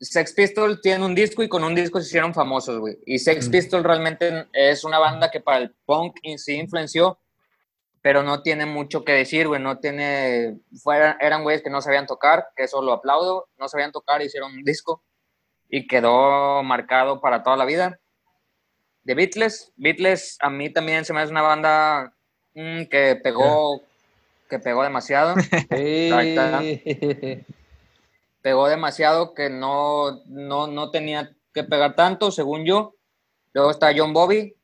[0.01, 2.97] Sex Pistols tiene un disco y con un disco se hicieron famosos, güey.
[3.05, 3.51] Y Sex Mm.
[3.51, 7.17] Pistols realmente es una banda que para el punk in- sí influenció,
[8.05, 9.59] pero no tiene mucho que decir, güey.
[9.59, 10.59] No tiene.
[11.19, 13.49] Eran güeyes que no sabían tocar, que eso lo aplaudo.
[13.57, 15.03] No sabían tocar, hicieron un disco
[15.69, 17.99] y quedó marcado para toda la vida.
[19.01, 22.13] De Beatles, Beatles a mí también se me hace una banda
[22.53, 23.81] mm, que pegó,
[24.51, 25.33] que pegó demasiado
[28.43, 32.93] pegó demasiado que no, no, no tenía que pegar tanto, según yo.
[33.53, 34.55] Luego está John Bobby,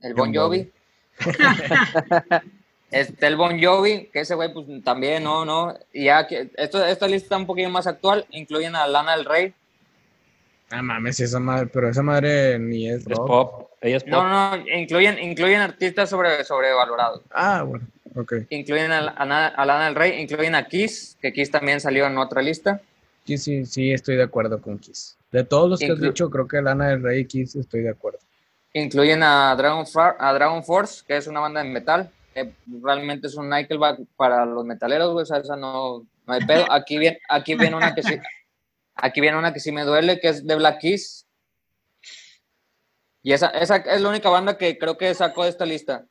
[0.00, 0.72] el Bon Jovi.
[2.90, 5.76] Está el Bon Jovi, que ese güey pues también, no, no.
[5.92, 9.24] Y ya que esto, esta lista está un poquito más actual, incluyen a Lana del
[9.24, 9.52] Rey.
[10.70, 13.26] Ah, mames, esa madre, pero esa madre ni es Es rock.
[13.26, 13.70] pop.
[13.80, 14.12] Ella es pop.
[14.12, 17.22] No, no, no, incluyen, incluyen artistas sobre, sobrevalorados.
[17.32, 18.32] Ah, bueno, ok.
[18.50, 22.06] Incluyen a, a, Na- a Lana del Rey, incluyen a Kiss, que Kiss también salió
[22.06, 22.80] en otra lista.
[23.26, 25.16] Sí, sí, sí, estoy de acuerdo con Kiss.
[25.32, 27.90] De todos los que has dicho, creo que Lana del Rey y Kiss estoy de
[27.90, 28.20] acuerdo.
[28.76, 29.86] Incluyen a Dragon,
[30.18, 32.10] a Dragon Force, que es una banda de metal.
[32.34, 35.22] que realmente es un Nickelback para los metaleros, güey.
[35.22, 36.66] O sea, esa no, no hay pedo.
[36.72, 38.18] Aquí viene, aquí viene una que sí.
[38.96, 41.24] Aquí viene una que sí me duele, que es de Black Keys.
[43.22, 46.04] Y esa, esa es la única banda que creo que sacó de esta lista.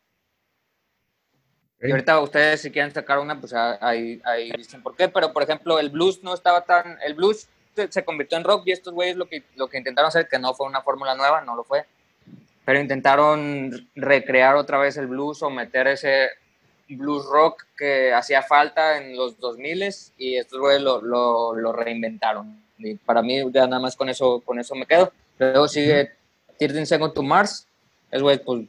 [1.82, 5.10] Y ahorita ustedes si quieren sacar una, pues ah, ahí, ahí dicen por qué.
[5.10, 6.97] Pero, por ejemplo, el blues no estaba tan...
[7.06, 10.08] El blues se, se convirtió en rock y estos güeyes lo que, lo que intentaron
[10.08, 11.86] hacer, que no fue una fórmula nueva, no lo fue,
[12.65, 16.30] pero intentaron recrear otra vez el blues o meter ese
[16.89, 22.62] blues rock que hacía falta en los 2000 y estos güeyes lo, lo, lo reinventaron.
[22.78, 25.12] Y para mí ya nada más con eso, con eso me quedo.
[25.39, 26.12] Luego sigue
[26.58, 27.67] 13 Seconds to Mars.
[28.12, 28.65] Es güey, pues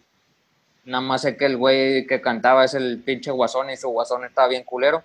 [0.85, 4.25] nada más sé que el güey que cantaba es el pinche guasón y su guasón
[4.25, 5.03] está bien culero.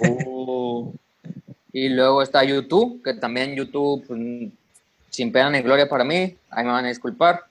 [0.00, 0.92] Uh.
[1.72, 4.20] y luego está YouTube, que también YouTube, pues,
[5.10, 7.44] sin pena ni gloria para mí, ahí me van a disculpar.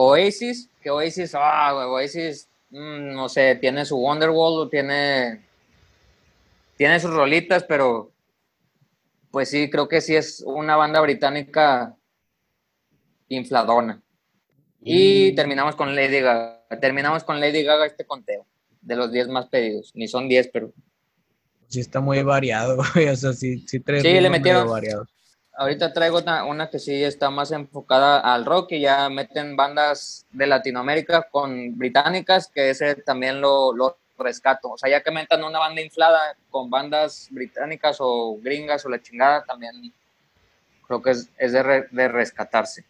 [0.00, 5.42] Oasis, que Oasis, ah, güey, Oasis, mm, no sé, tiene su Wonderwall, tiene,
[6.76, 8.12] tiene sus rolitas, pero
[9.32, 11.96] pues sí, creo que sí es una banda británica
[13.28, 14.00] infladona.
[14.80, 16.64] Y terminamos con Lady Gaga.
[16.80, 18.46] Terminamos con Lady Gaga este conteo
[18.80, 19.90] de los 10 más pedidos.
[19.94, 20.72] Ni son 10, pero
[21.66, 23.08] Sí está muy variado, güey.
[23.08, 25.08] O sea, sí, sí trae Sí, le metieron- variados.
[25.58, 30.24] Ahorita traigo una, una que sí está más enfocada al rock y ya meten bandas
[30.30, 34.70] de Latinoamérica con británicas, que ese también lo, lo rescato.
[34.70, 39.02] O sea, ya que metan una banda inflada con bandas británicas o gringas o la
[39.02, 39.92] chingada, también
[40.86, 42.82] creo que es, es de, re- de rescatarse.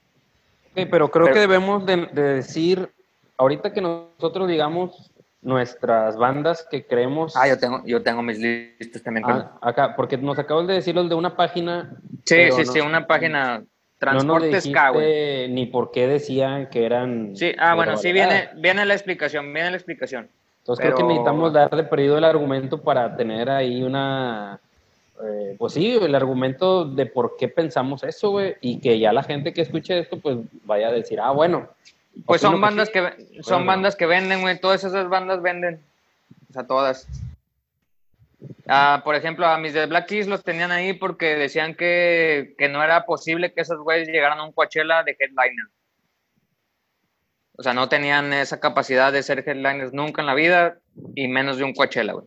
[0.70, 2.92] Ok, pero creo Pero- que debemos de, de decir,
[3.36, 9.02] ahorita que nosotros digamos nuestras bandas que creemos Ah, yo tengo, yo tengo mis listas
[9.02, 9.24] también.
[9.28, 11.96] Ah, acá, porque nos acabas de decir los de una página.
[12.24, 13.64] sí, sí, no- sí, una página No
[13.98, 15.06] Transportes K, güey.
[15.06, 17.36] dijiste ni por qué decían que eran.
[17.36, 20.28] Sí, ah, bueno, sí viene, viene la explicación, viene la explicación.
[20.60, 24.60] Entonces creo que necesitamos darle perdido el argumento para tener ahí una.
[25.24, 29.22] eh, pues sí, el argumento de por qué pensamos eso, güey, y que ya la
[29.24, 31.68] gente que escuche esto, pues vaya a decir, ah, bueno.
[32.26, 32.94] Pues son bandas sí.
[32.94, 33.66] que son Bueno.
[33.66, 34.60] bandas que venden, güey.
[34.60, 35.80] Todas esas bandas venden.
[36.50, 37.06] O sea, todas.
[38.68, 42.68] Ah, por ejemplo, a mis de Black Keys los tenían ahí porque decían que, que
[42.68, 45.66] no era posible que esos güeyes llegaran a un Coachella de headliner.
[47.56, 50.78] O sea, no tenían esa capacidad de ser headliners nunca en la vida
[51.16, 52.26] y menos de un Coachella, güey.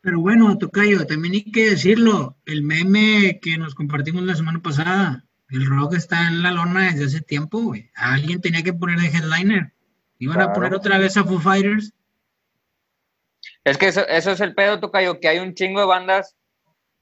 [0.00, 5.24] Pero bueno, Tocayo, también hay que decirlo, el meme que nos compartimos la semana pasada,
[5.52, 7.90] el rock está en la lona desde hace tiempo, güey.
[7.94, 9.72] Alguien tenía que poner de headliner.
[10.18, 11.92] Iban a poner otra vez a Foo Fighters.
[13.64, 16.36] Es que eso, eso es el pedo, Tocayo, que hay un chingo de bandas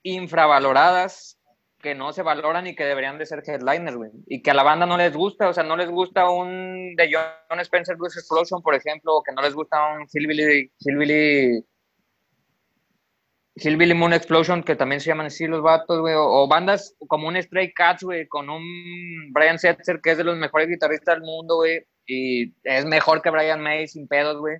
[0.02, 1.38] infravaloradas
[1.80, 4.10] que no se valoran y que deberían de ser headliners, güey.
[4.26, 7.10] Y que a la banda no les gusta, o sea, no les gusta un de
[7.12, 11.64] John Spencer Blues Explosion, por ejemplo, o que no les gusta un Hillbilly, Hillbilly,
[13.62, 17.28] Hillbilly Moon Explosion, que también se llaman así los vatos, güey, o, o bandas como
[17.28, 18.62] un Stray Cats, güey, con un
[19.32, 23.30] Brian Setzer, que es de los mejores guitarristas del mundo, güey, y es mejor que
[23.30, 24.58] Brian May sin pedos, güey.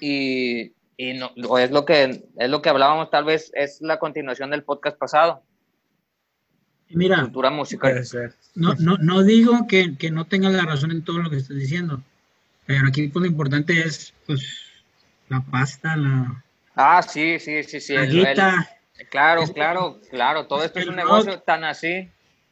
[0.00, 3.98] Y, y no, o es lo que es lo que hablábamos tal vez es la
[3.98, 5.42] continuación del podcast pasado.
[6.88, 7.92] Mira, cultura musical.
[7.92, 8.34] Puede ser.
[8.54, 11.56] no, no, no digo que, que no tengas la razón en todo lo que estás
[11.56, 12.02] diciendo,
[12.66, 14.42] pero aquí pues, lo importante es pues
[15.28, 16.43] la pasta, la,
[16.76, 18.34] ah sí sí sí sí el- el-
[19.10, 22.08] claro Es- claro claro todo esto es un negocio rock- tan así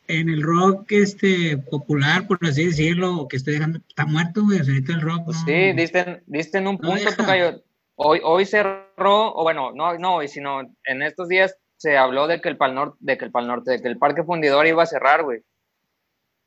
[0.08, 4.58] En el rock este popular, por así decirlo, que estoy dejando, está muerto, güey.
[4.58, 5.28] Ahorita el rock.
[5.28, 7.14] No- sí diste, diste en un No punto.
[7.16, 7.62] Tocayo.
[7.94, 12.40] hoy hoy cerró o bueno no no hoy sino en estos días se habló de
[12.40, 14.82] que el Pal Norte de que el Pal Norte de que el Parque Fundidor iba
[14.82, 15.42] a cerrar güey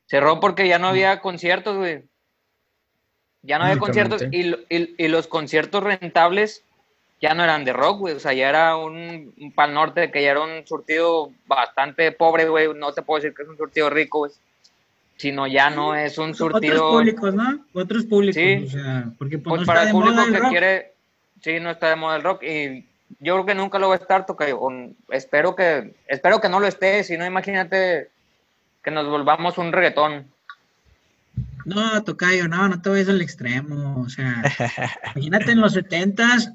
[0.06, 2.04] cerró porque ya no había conciertos güey
[3.42, 6.62] ya no había conciertos y, y- y los conciertos rentables
[7.20, 8.14] ya no eran de rock, güey.
[8.14, 12.48] O sea, ya era un, un Pal Norte que ya era un surtido bastante pobre,
[12.48, 12.68] güey.
[12.74, 14.32] No te puedo decir que es un surtido rico, güey.
[15.16, 16.90] Sino ya no es un Otros surtido.
[16.90, 17.64] públicos, ¿no?
[17.72, 18.34] Otros públicos.
[18.36, 18.64] Sí.
[18.66, 20.50] O sea, porque pues, Pues no para está el público el que rock.
[20.50, 20.92] quiere.
[21.40, 22.42] Sí, no está de moda el rock.
[22.42, 22.84] Y
[23.20, 24.60] yo creo que nunca lo va a estar, Tocayo.
[24.60, 24.70] O
[25.08, 27.02] Espero que, espero que no lo esté.
[27.02, 28.10] Si no, imagínate
[28.84, 30.26] que nos volvamos un reggaetón.
[31.64, 34.02] No, Tocayo, no, no te vayas al extremo.
[34.02, 34.42] O sea,
[35.16, 36.52] imagínate en los setentas,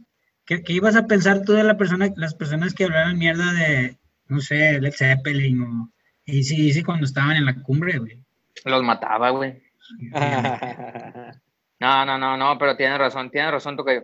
[0.57, 3.97] ¿qué, qué ibas a pensar tú de la persona, las personas que hablaban mierda de,
[4.27, 5.91] no sé, Led Zeppelin o
[6.25, 8.19] sí cuando estaban en la cumbre, güey?
[8.65, 9.61] Los mataba, güey.
[11.79, 14.03] No, no, no, no, pero tienes razón, tienes razón, Tocayo.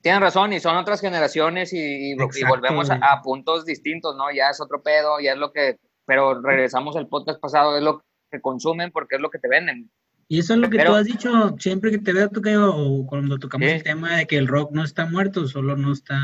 [0.00, 4.30] tienes razón, y son otras generaciones y, y- y volvemos a, a puntos distintos, ¿no?
[4.30, 8.04] Ya es otro pedo, ya es lo que, pero regresamos al podcast pasado, es lo
[8.30, 9.90] que consumen porque es lo que te venden.
[10.32, 13.04] Y eso es lo que Pero- tú has dicho siempre que te veo, Tocayo, o
[13.04, 13.74] cuando tocamos Sí.
[13.74, 16.16] el tema de que el rock no está muerto, solo no está...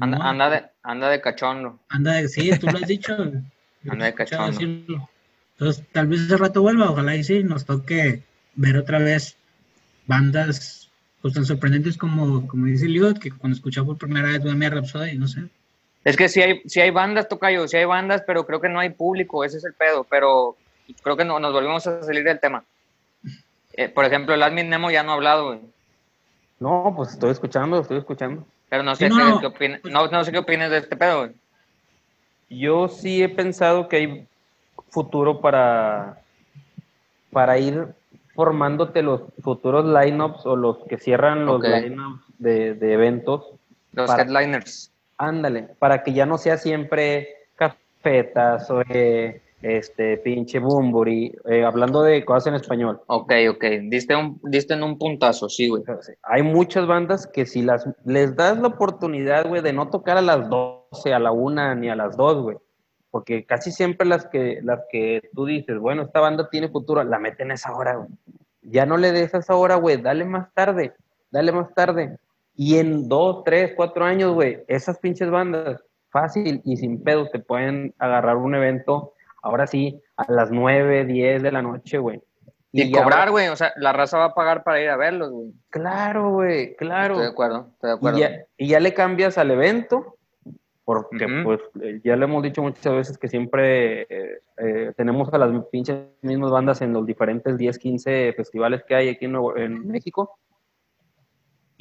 [0.00, 1.78] Anda, anda, de, anda de cachondo.
[1.90, 3.12] Anda de, sí, tú lo has dicho.
[3.88, 4.46] Anda de cachondo.
[4.52, 5.08] decirlo.
[5.58, 8.22] Entonces, tal vez ese rato vuelva, ojalá y sí, nos toque
[8.54, 9.36] ver otra vez
[10.06, 14.72] bandas pues tan sorprendentes como, como dice Liot, que cuando escuchaba por primera vez Bohemian
[14.72, 15.42] Rhapsody, no sé.
[16.04, 18.80] Es que sí hay, sí hay bandas, Tocayo, sí hay bandas, pero creo que no
[18.80, 20.56] hay público, ese es el pedo, pero
[21.02, 22.64] creo que no, nos volvemos a salir del tema.
[23.74, 25.60] Eh, por ejemplo, el admin Nemo ya no ha hablado, güey.
[26.60, 28.46] No, pues estoy escuchando, estoy escuchando.
[28.68, 29.40] Pero no sé, no, qué, no.
[29.40, 31.32] qué opina- no, no sé qué opinas de este pedo, güey.
[32.48, 34.28] Yo sí he pensado que hay
[34.90, 36.20] futuro para,
[37.32, 37.86] para ir
[38.34, 43.44] formándote los futuros lineups o los que cierran los lineups de, de eventos.
[43.92, 44.90] Los Para- headliners.
[45.18, 52.02] Ándale, para que ya no sea siempre cafetas o eh, este pinche bumburi, eh, hablando
[52.02, 53.00] de cosas en español.
[53.06, 53.64] Ok, ok.
[53.84, 55.82] Diste, un, diste en un puntazo, sí, güey.
[56.24, 60.22] Hay muchas bandas que si las les das la oportunidad, güey, de no tocar a
[60.22, 62.56] las 12, a la 1 ni a las 2, güey.
[63.10, 67.18] Porque casi siempre las que las que tú dices, bueno, esta banda tiene futuro, la
[67.18, 68.08] meten a esa hora, güey.
[68.62, 70.94] Ya no le des a esa hora, güey, dale más tarde,
[71.30, 72.16] dale más tarde.
[72.56, 77.38] Y en dos, tres, cuatro años, güey, esas pinches bandas, fácil y sin pedos, te
[77.38, 82.22] pueden agarrar un evento, ahora sí, a las 9, 10 de la noche, güey.
[82.74, 83.48] Y, cobrar, güey.
[83.48, 85.52] O sea, la raza va a pagar para ir a verlos, güey.
[85.68, 87.14] Claro, güey, claro.
[87.14, 88.18] Estoy de acuerdo, estoy de acuerdo.
[88.18, 90.16] Y ya, y ya le cambias al evento,
[90.84, 95.38] porque pues eh, ya le hemos dicho muchas veces que siempre eh, eh, tenemos a
[95.38, 99.56] las pinches mismas bandas en los diferentes 10, 15 festivales que hay aquí en, Nuevo-
[99.56, 100.38] en México.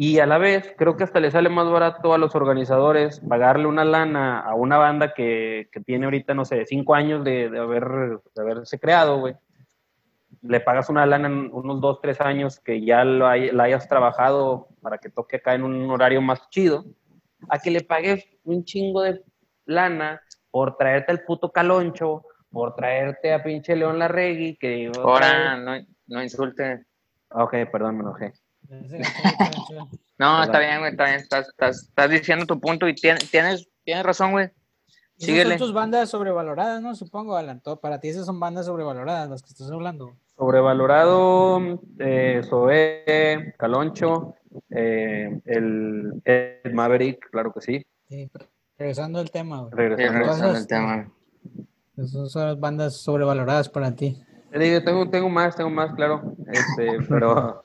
[0.04, 3.68] Y a la vez, creo que hasta le sale más barato a los organizadores pagarle
[3.68, 7.60] una lana a una banda que, que tiene ahorita, no sé, cinco años de, de
[7.60, 7.84] haber,
[8.34, 9.36] de haberse creado, güey.
[10.42, 13.88] Le pagas una lana en unos dos, tres años que ya lo hay- la hayas
[13.88, 16.84] trabajado para que toque acá en un horario más chido,
[17.48, 19.22] a que le pagues un chingo de
[19.66, 24.92] lana por traerte al puto caloncho, por traerte a pinche León Larregui, que...
[24.98, 25.74] Ahora, no,
[26.08, 26.86] no insulte.
[27.30, 28.34] Ok, perdón, me enojé.
[30.18, 31.16] No, está bien, güey, está bien.
[31.18, 34.46] Estás, estás, estás diciendo tu punto y tienes, tienes, tienes razón, güey.
[34.46, 35.58] Esas Síguele.
[35.58, 36.94] son tus bandas sobrevaloradas, ¿no?
[36.96, 37.60] Supongo, Alan.
[37.62, 40.16] Todo- Para ti esas son bandas sobrevaloradas, las que estás hablando.
[40.38, 44.36] Sobrevalorado, eh, Zoé, Caloncho,
[44.70, 47.86] eh, el, el Maverick, claro que sí.
[48.10, 48.30] Sí,
[48.78, 49.72] regresando al tema, güey.
[49.74, 50.20] Regresando.
[50.20, 51.12] regresando al tema.
[51.98, 54.22] Esas son las bandas sobrevaloradas para ti.
[54.52, 56.36] Tengo, tengo más, tengo más, claro.
[56.52, 57.64] Este, pero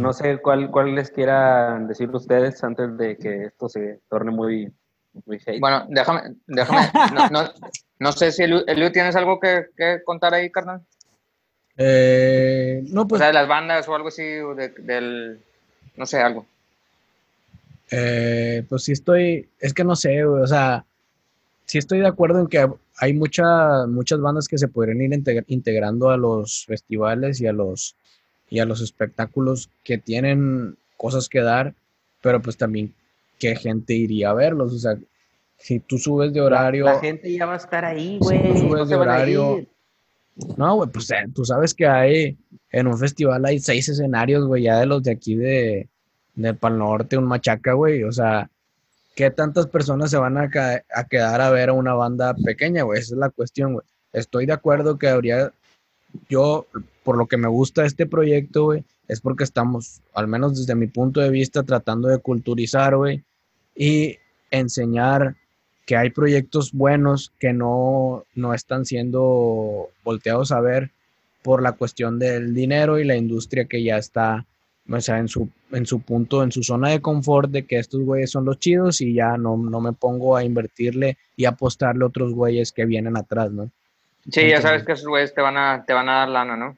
[0.00, 4.72] no sé cuál, cuál les quieran decir ustedes antes de que esto se torne muy,
[5.24, 5.60] muy hate.
[5.60, 6.90] Bueno, déjame, déjame.
[7.14, 7.50] No, no,
[7.98, 10.80] no sé si Eliu, Eliu, tienes algo que, que contar ahí, carnal.
[11.78, 15.40] Eh, no, O pues sea, de las bandas o algo así, o de- del.
[15.96, 16.46] No sé, algo.
[17.90, 20.84] Eh, pues sí estoy, es que no sé, güey, o sea,
[21.66, 22.66] sí estoy de acuerdo en que
[22.98, 27.52] hay mucha- muchas bandas que se podrían ir integ- integrando a los festivales y a
[27.52, 27.94] los,
[28.48, 31.74] y a los espectáculos que tienen cosas que dar,
[32.22, 32.94] pero pues también
[33.38, 34.96] qué gente iría a verlos, o sea,
[35.58, 38.42] si tú subes de horario, La gente ya va a estar ahí, Si güey.
[38.42, 39.66] tú subes no de horario,
[40.56, 42.36] no, güey, pues eh, tú sabes que hay,
[42.70, 45.88] en un festival hay seis escenarios, güey, ya de los de aquí de,
[46.34, 48.50] del Pal Norte, un machaca, güey, o sea,
[49.14, 50.50] ¿qué tantas personas se van a,
[50.94, 53.00] a quedar a ver a una banda pequeña, güey?
[53.00, 53.86] Esa es la cuestión, güey.
[54.12, 55.52] Estoy de acuerdo que habría,
[56.28, 56.66] yo,
[57.06, 60.88] por lo que me gusta este proyecto, güey, es porque estamos, al menos desde mi
[60.88, 63.22] punto de vista, tratando de culturizar, güey,
[63.76, 64.18] y
[64.50, 65.36] enseñar
[65.86, 70.90] que hay proyectos buenos que no, no están siendo volteados a ver
[71.44, 74.44] por la cuestión del dinero y la industria que ya está,
[74.90, 78.00] o sea, en su, en su punto, en su zona de confort de que estos
[78.00, 82.08] güeyes son los chidos y ya no, no me pongo a invertirle y apostarle a
[82.08, 83.70] otros güeyes que vienen atrás, ¿no?
[84.28, 86.76] Sí, ya sabes que esos güeyes te van a, te van a dar lana, ¿no?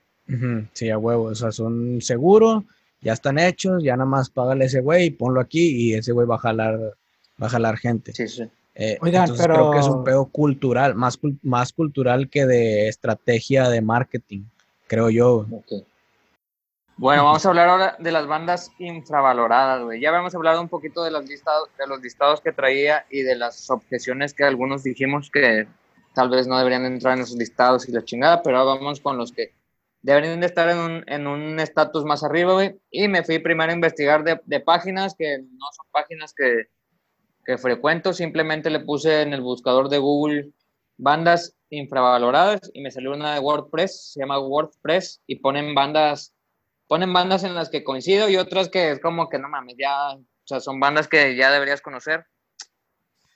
[0.73, 2.65] Sí, a huevo, o sea, son seguros,
[3.01, 6.13] ya están hechos, ya nada más págale a ese güey y ponlo aquí y ese
[6.13, 6.79] güey va a jalar,
[7.43, 8.13] va a jalar gente.
[8.13, 8.45] Sí, sí.
[8.75, 12.89] Eh, Oigan, entonces creo que es un pero- pedo cultural, más, más cultural que de
[12.89, 14.43] estrategia de marketing,
[14.87, 15.47] creo yo.
[15.51, 15.85] Ok.
[16.97, 20.01] Bueno, vamos a hablar ahora de las bandas infravaloradas, güey.
[20.01, 23.37] Ya habíamos hablado un poquito de, las listados, de los listados que traía y de
[23.37, 25.69] las objeciones que algunos dijimos que
[26.15, 29.17] tal vez no deberían entrar en esos listados y la chingada, pero ahora vamos con
[29.17, 29.53] los que
[30.03, 32.77] deberían de estar en un en un estatus más arriba, güey.
[32.91, 36.69] Y me fui primero a investigar de, de páginas que no son páginas que,
[37.45, 40.51] que frecuento, simplemente le puse en el buscador de Google
[40.99, 46.35] bandas infravaloradas y me salió una de WordPress, se llama WordPress y ponen bandas
[46.89, 50.15] ponen bandas en las que coincido y otras que es como que no mames, ya,
[50.15, 52.27] o sea, son bandas que ya deberías conocer.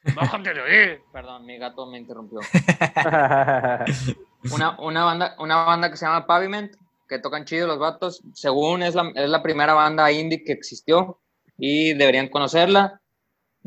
[0.17, 0.99] Bájate de ahí.
[1.13, 2.41] Perdón, mi gato me interrumpió.
[4.51, 6.74] Una, una, banda, una banda que se llama Pavement,
[7.09, 8.22] que tocan chido los vatos.
[8.34, 11.20] Según es la, es la primera banda indie que existió
[11.59, 13.01] y deberían conocerla.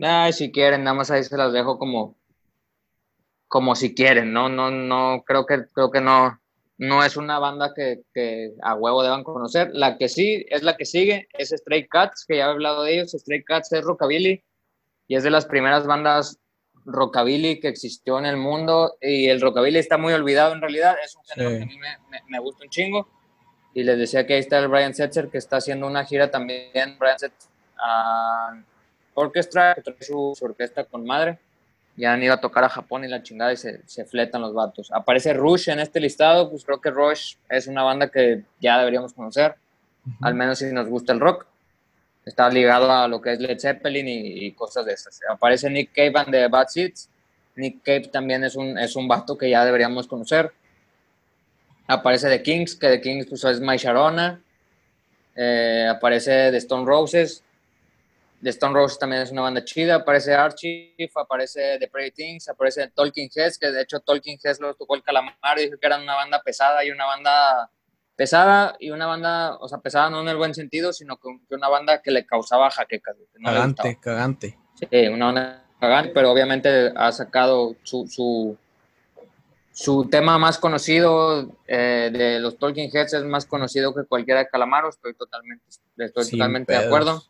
[0.01, 2.15] Ay, si quieren, nada más ahí se las dejo como,
[3.47, 4.49] como si quieren, ¿no?
[4.49, 6.39] No, no, creo que, creo que no,
[6.77, 9.69] no es una banda que, que, a huevo deban conocer.
[9.73, 12.95] La que sí es la que sigue, es Stray Cats, que ya he hablado de
[12.95, 13.11] ellos.
[13.11, 14.43] Stray Cats es rockabilly
[15.07, 16.39] y es de las primeras bandas
[16.85, 18.95] rockabilly que existió en el mundo.
[19.01, 20.95] Y el rockabilly está muy olvidado en realidad.
[21.03, 21.57] Es un género Sí.
[21.57, 23.07] que a mí me, me- me gusta un chingo.
[23.73, 26.97] Y les decía que ahí está el Brian Setzer, que está haciendo una gira también.
[26.97, 28.57] Brian Setzer ah,
[29.13, 31.39] Orchestra, que trae su, su orquesta con madre
[31.97, 34.53] ya han ido a tocar a Japón y la chingada y se, se fletan los
[34.53, 34.91] vatos.
[34.91, 39.13] Aparece Rush en este listado, pues creo que Rush es una banda que ya deberíamos
[39.13, 39.55] conocer,
[40.19, 41.45] al menos si nos gusta el rock.
[42.25, 45.19] Está ligado a lo que es Led Zeppelin y, cosas de esas.
[45.29, 47.07] Aparece Nick Cave and the Bad Seeds.
[47.55, 50.51] Nick Cave también es un, es un vato que ya deberíamos conocer.
[51.87, 54.41] Aparece The Kings, que The Kings pues, es My Sharona.
[55.35, 57.43] Eh, aparece The Stone Roses.
[58.41, 59.95] The Stone Roses también es una banda chida.
[59.95, 64.73] Aparece Archive, aparece The Pretty Things, aparece Talking Heads, que de hecho Talking Heads lo
[64.73, 67.69] tocó el Calamar dijo que eran una banda pesada y una banda
[68.15, 71.69] pesada y una banda, o sea, pesada no en el buen sentido, sino que, una
[71.69, 73.15] banda que le causaba jaquecas.
[73.39, 74.57] no Cagante, cagante.
[74.75, 78.57] Sí, una banda cagante, pero obviamente ha sacado su, su,
[79.71, 84.47] su tema más conocido eh, de los Talking Heads es más conocido que cualquiera de
[84.47, 85.63] Calamaro, estoy totalmente,
[85.97, 87.23] estoy Sin totalmente de acuerdo.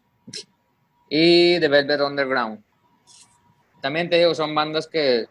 [1.09, 2.63] Y The Velvet Underground.
[3.81, 5.27] También te digo, son bandas que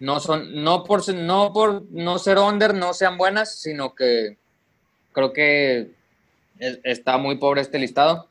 [0.00, 4.36] no son, no por, no por no ser under, no sean buenas, sino que
[5.12, 5.92] creo que
[6.58, 8.28] es- está muy pobre este listado.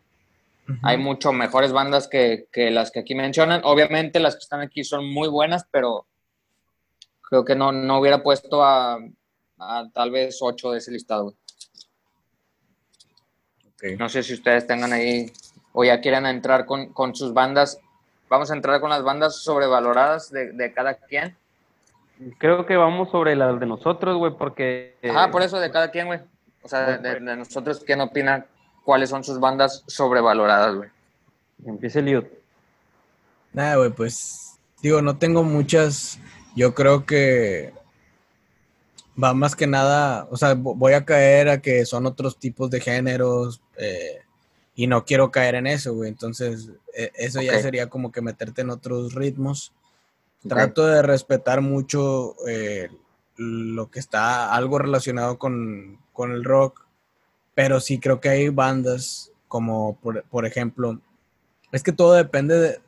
[0.81, 3.61] Hay mucho mejores bandas que, que las que aquí mencionan.
[3.65, 6.05] Obviamente las que están aquí son muy buenas, pero
[7.29, 8.97] creo que no, no hubiera puesto a,
[9.57, 11.23] a tal vez ocho de ese listado.
[11.23, 11.35] güey.
[13.67, 13.99] Ok.
[13.99, 15.31] No sé si ustedes tengan ahí
[15.73, 17.79] o ya quieran entrar con, con sus bandas.
[18.29, 21.35] Vamos a entrar con las bandas sobrevaloradas de, de cada quien.
[22.37, 24.95] Creo que vamos sobre las de nosotros, güey, porque...
[25.09, 26.19] Ajá, por eso de cada quien, güey.
[26.61, 28.45] O sea, de, nosotros, ¿quién opina
[28.85, 30.89] cuáles son sus bandas sobrevaloradas, güey?
[31.65, 32.23] Empieza el Liud.
[33.51, 36.19] Nada, güey, pues digo, no tengo muchas.
[36.55, 37.73] Yo creo que
[39.21, 42.69] va más que nada, o sea, vo- voy a caer a que son otros tipos
[42.69, 44.21] de géneros eh,
[44.75, 46.09] y no quiero caer en eso, güey.
[46.09, 49.71] Entonces, eh, eso ya sería como que meterte en otros ritmos.
[50.47, 52.89] Trato de respetar mucho eh,
[53.37, 56.85] lo que está algo relacionado con, con el rock,
[57.55, 60.99] pero sí creo que hay bandas como, por, por ejemplo,
[61.71, 62.79] es que todo depende de,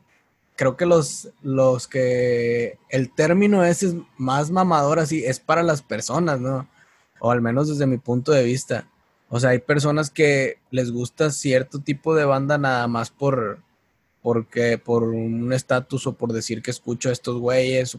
[0.55, 5.81] creo que los, los que, el término ese es más mamador así, es para las
[5.81, 6.67] personas, ¿no?
[7.19, 8.87] O al menos desde mi punto de vista.
[9.29, 13.59] O sea, hay personas que les gusta cierto tipo de banda nada más por,
[14.25, 17.95] porque por un estatus o por decir que escucho a estos güeyes,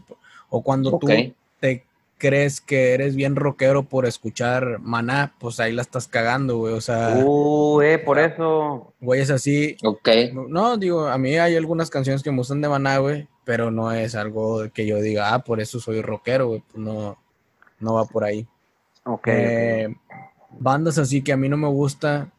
[0.49, 0.99] o, cuando Ok.
[0.99, 1.85] tú te
[2.17, 6.73] crees que eres bien rockero por escuchar Maná, pues ahí la estás cagando, güey.
[6.73, 8.91] O sea, Uh, eh, por eso.
[8.99, 9.77] güeyes así.
[9.85, 10.09] Ok.
[10.49, 13.93] No, digo, a mí hay algunas canciones que me gustan de Maná, güey, pero no
[13.93, 16.61] es algo que yo diga, ah, por eso soy rockero, güey.
[16.69, 17.17] Pues no,
[17.79, 18.45] no va por ahí.
[19.05, 19.27] Ok.
[19.31, 19.95] Eh,
[20.59, 22.29] bandas así que a mí no me gusta,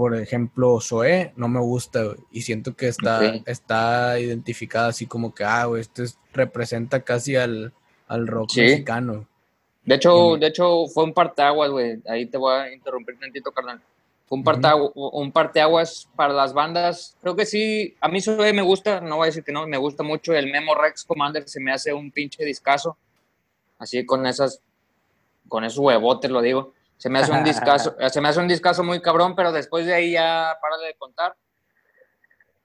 [0.00, 3.42] por ejemplo, Zoé, no me gusta, güey, y siento que está, Ok.
[3.44, 7.74] está identificada así como que, ah, güey, esto es- representa casi al,
[8.08, 8.62] al rock Sí.
[8.62, 9.26] mexicano.
[9.84, 10.40] De hecho, Mm.
[10.40, 12.00] de hecho, fue un parteaguas, güey.
[12.08, 13.78] Ahí te voy a interrumpir tantito, carnal.
[14.26, 14.50] Fue un, Ujú.
[14.50, 17.14] parteagu- un parteaguas para las bandas.
[17.20, 19.76] Creo que sí, a mí Zoe me gusta, no voy a decir que no, me
[19.76, 20.32] gusta mucho.
[20.32, 22.96] El Memo Rex Commander se me hace un pinche discazo.
[23.78, 24.60] Así con esas,
[25.46, 26.72] con esos huevotes lo digo.
[27.00, 29.94] Se me hace un discazo, se me hace un discazo muy cabrón, pero después de
[29.94, 31.34] ahí ya párale de contar.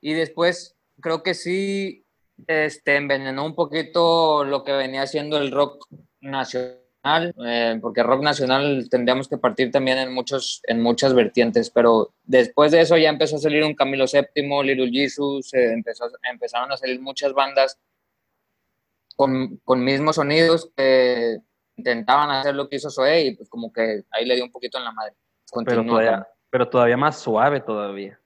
[0.01, 2.05] Y después creo que sí
[2.47, 5.87] este, envenenó un poquito lo que venía siendo el rock
[6.19, 12.13] nacional, eh, porque rock nacional tendríamos que partir también en, muchos, en muchas vertientes, pero
[12.23, 16.73] después de eso ya empezó a salir un Camilo VII, Little Jesus, eh, empezó, empezaron
[16.73, 17.79] a salir muchas bandas
[19.15, 21.39] con, con mismos sonidos que
[21.77, 24.77] intentaban hacer lo que hizo Zoé y pues como que ahí le dio un poquito
[24.77, 25.13] en la madre.
[25.65, 28.19] pero, todavía, pero todavía más suave todavía.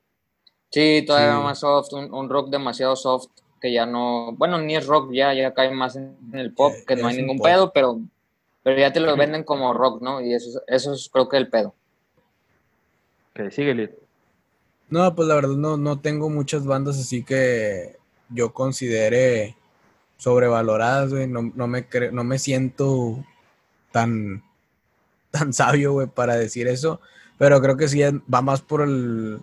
[0.71, 1.43] Sí, todavía Sí.
[1.43, 3.27] más soft, un, un rock demasiado soft
[3.59, 6.73] que ya no, bueno, ni es rock ya, ya cae más en, en el pop,
[6.87, 7.47] que no hay ningún pop.
[7.47, 7.99] pedo, pero,
[8.63, 10.21] pero ya te lo venden como rock, ¿no?
[10.21, 11.73] Y eso, es- eso es creo que el pedo.
[13.35, 13.89] Ok, sigue, Liud.
[14.89, 17.97] No, pues la verdad no, no tengo muchas bandas así que
[18.29, 19.55] yo considere
[20.17, 21.27] sobrevaloradas, güey.
[21.27, 23.23] No, no me cre- no me siento
[23.91, 24.43] tan,
[25.31, 27.01] tan sabio, güey, para decir eso,
[27.37, 29.39] pero creo que sí va más por el,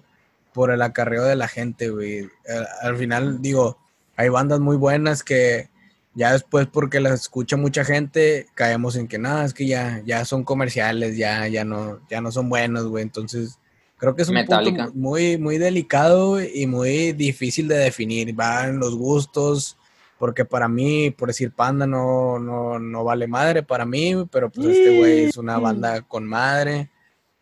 [0.53, 2.29] por el acarreo de la gente, güey.
[2.49, 3.79] Al, al final, digo,
[4.17, 5.69] hay bandas muy buenas que
[6.17, 10.25] ya después porque las escucha mucha gente, caemos en que nada, es que ya, ya
[10.25, 13.03] son comerciales, ya, ya no, ya no son buenos, güey.
[13.03, 13.59] Entonces,
[13.99, 14.85] creo que es un Metallica.
[14.85, 18.35] punto muy, muy delicado y muy difícil de definir.
[18.35, 19.77] Van los gustos,
[20.19, 24.69] porque para mí, por decir Panda, no, no, no vale madre para mí, pero pues
[24.69, 26.91] este güey es una banda con madre.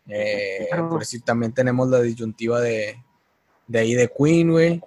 [0.09, 0.91] Eh, Claro.
[0.91, 3.03] por decir, también tenemos la disyuntiva de,
[3.67, 4.81] de ahí de Queen, güey.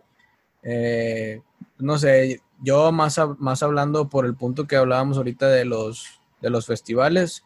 [0.64, 1.42] Eh,
[1.78, 6.50] no sé, yo más, más hablando por el punto que hablábamos ahorita de los, de
[6.50, 7.44] los festivales,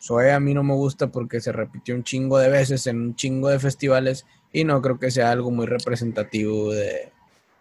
[0.00, 3.14] Zoe a mí no me gusta porque se repitió un chingo de veces en un
[3.16, 7.12] chingo de festivales y no creo que sea algo muy representativo de,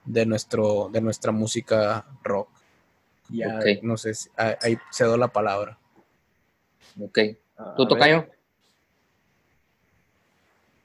[0.06, 2.50] de, nuestro, de nuestra música rock.
[3.30, 5.78] Ya, no sé, si- ahí- cedo la palabra.
[7.00, 7.20] Ok.
[7.76, 7.88] ¿Tú.
[7.88, 8.28] Tocayo?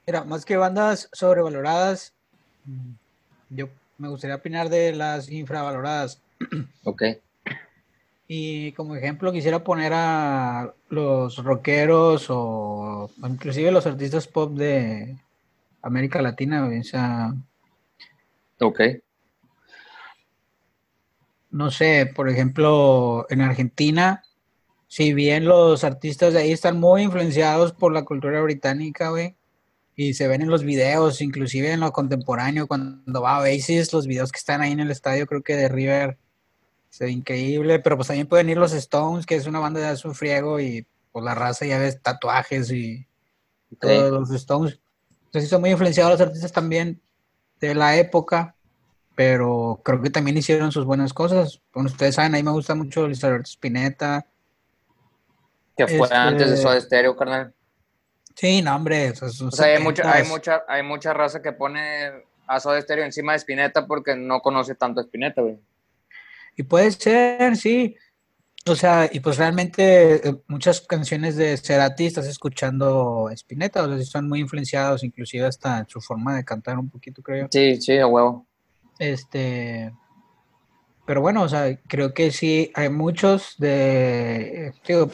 [0.07, 2.13] Mira, más que bandas sobrevaloradas,
[3.49, 6.19] yo me gustaría opinar de las infravaloradas.
[6.83, 7.03] Ok.
[8.33, 15.17] Y como ejemplo quisiera poner a los rockeros o inclusive los artistas pop de
[15.81, 17.33] América Latina, o sea,
[18.61, 18.79] Ok.
[21.51, 24.23] No sé, por ejemplo, en Argentina,
[24.87, 29.35] si bien los artistas de ahí están muy influenciados por la cultura británica, güey,
[29.95, 34.07] y se ven en los videos, inclusive en lo contemporáneo, cuando va a Oasis, los
[34.07, 36.17] videos que están ahí en el estadio, creo que de River,
[36.89, 39.87] se ve increíble, pero pues también pueden ir los Stones, que es una banda de
[39.87, 43.05] azul friego, y pues la raza ya ves tatuajes y
[43.73, 43.79] Ok.
[43.81, 44.79] todos los Stones.
[45.25, 47.01] Entonces son muy influenciados los artistas también
[47.61, 48.55] de la época,
[49.21, 51.61] pero creo que también hicieron sus buenas cosas.
[51.69, 54.25] Como ustedes saben, a mí me gusta mucho Luis Alberto Spinetta.
[55.77, 57.53] Que fue Este- antes de Soda Stereo, carnal.
[58.33, 59.11] Sí, no, hombre.
[59.11, 60.27] O sea, hay mucha, hay 70s.
[60.29, 62.09] mucha, hay mucha raza que pone
[62.47, 65.59] a Soda Stereo encima de Spinetta porque no conoce tanto a Spinetta, güey.
[66.57, 67.95] Y puede ser, sí.
[68.65, 73.97] O sea, y pues realmente eh, muchas canciones de Cerati estás escuchando Spinetta, o sea,
[73.97, 77.47] están muy influenciados, inclusive hasta en su forma de cantar un poquito, creo yo.
[77.51, 78.47] Sí, sí, a huevo.
[79.01, 79.91] Este,
[81.07, 85.09] pero bueno, o sea, creo que sí hay muchos de, eh, digo,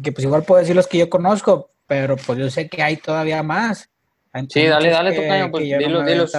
[0.00, 2.96] que pues igual puedo decir los que yo conozco, pero pues yo sé que hay
[2.96, 3.90] todavía más.
[4.32, 6.32] Hay Sí, dale, dale, que- pues, yo no dilos.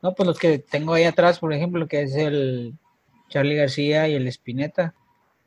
[0.00, 2.72] No, pues los que tengo ahí atrás, por ejemplo, que es el
[3.28, 4.94] Charlie García y el Spinetta.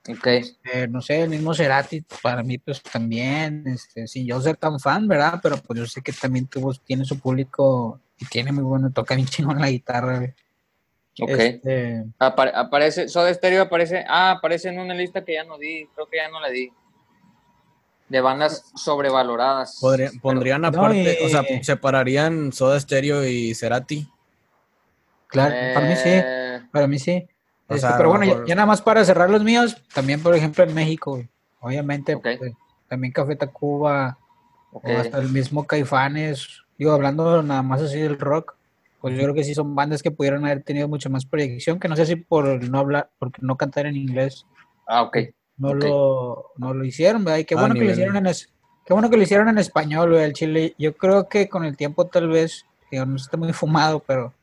[0.08, 0.28] Ok.
[0.28, 4.80] Eh, no sé, el mismo Cerati, para mí, pues también, este, sin yo ser tan
[4.80, 5.40] fan, ¿verdad?
[5.42, 9.16] Pero pues yo sé que también tuvo, tiene su público y tiene muy bueno, toca
[9.16, 10.34] bien chingón la guitarra, güey.
[11.22, 11.30] Ok.
[11.40, 15.88] Este, Apare- aparece, Soda Stereo aparece, ah, aparece en una lista que ya no di,
[15.96, 16.72] creo que ya no la di.
[18.10, 19.78] De bandas sobrevaloradas.
[19.82, 24.08] Podría- pondrían No, aparte, o sea, separarían Soda Stereo y Cerati.
[25.28, 27.28] claro, para mí sí, Eh, para mí sí.
[27.68, 30.36] Este, sea, pero bueno, ya, mejor- ya nada más para cerrar los míos, también por
[30.36, 31.24] ejemplo en México,
[31.62, 32.40] obviamente, pues,
[32.88, 34.20] también Café Tacuba,
[34.72, 38.56] o hasta el mismo Caifanes, digo, hablando nada más así del rock,
[39.02, 41.88] pues yo creo que sí son bandas que pudieron haber tenido mucha más proyección, que
[41.88, 44.46] no sé si por no hablar, porque no cantar en inglés,
[44.88, 45.18] Ah, ok.
[45.58, 45.76] no Ok.
[45.84, 47.40] lo, no lo hicieron, ¿verdad?
[47.40, 48.52] Y qué A bueno que lo hicieron en es,
[48.86, 50.76] qué bueno que lo hicieron en español, el Chile.
[50.78, 54.34] Yo creo que con el tiempo tal vez, digo, no está muy fumado, pero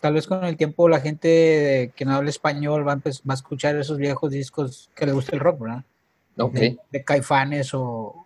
[0.00, 3.34] tal vez con el tiempo la gente que no habla español va a, va a
[3.34, 5.84] escuchar esos viejos discos que le gusta el rock, ¿verdad?
[6.92, 8.25] De Caifanes o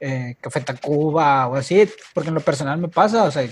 [0.00, 3.48] eh, Café Tacuba o así, porque en lo personal me pasa, o sea,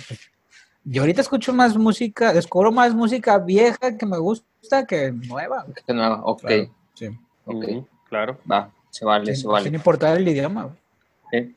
[0.85, 5.93] yo ahorita escucho más música, descubro más música vieja que me gusta que nueva, Qué
[5.93, 6.21] nueva.
[6.25, 6.41] Ok.
[6.43, 7.07] Claro, sí.
[7.45, 7.65] Ok.
[7.65, 8.39] Ujú, claro.
[8.51, 9.65] Va, se vale, se vale.
[9.65, 10.65] sin importar el idioma.
[10.65, 10.77] güey.
[11.33, 11.57] Sí.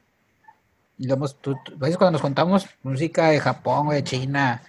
[0.98, 1.96] digamos, tú, tú- ¿ves?
[1.96, 4.62] cuando nos contamos música de Japón o de China,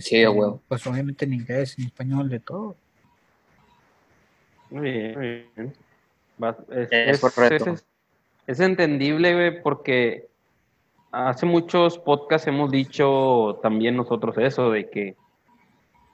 [0.00, 0.62] Sí, huevo.
[0.66, 2.74] pues obviamente en inglés, en español, de todo.
[4.70, 5.74] Muy bien, muy bien.
[6.42, 7.70] Va- es, Es correcto.
[7.70, 7.84] es-
[8.46, 10.28] es entendible, güey, porque
[11.10, 15.16] hace muchos podcasts hemos dicho también nosotros eso, de que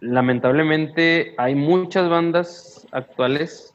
[0.01, 3.75] lamentablemente hay muchas bandas actuales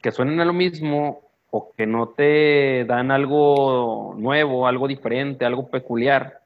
[0.00, 5.68] que suenan a lo mismo o que no te dan algo nuevo, algo diferente, algo
[5.68, 6.40] peculiar.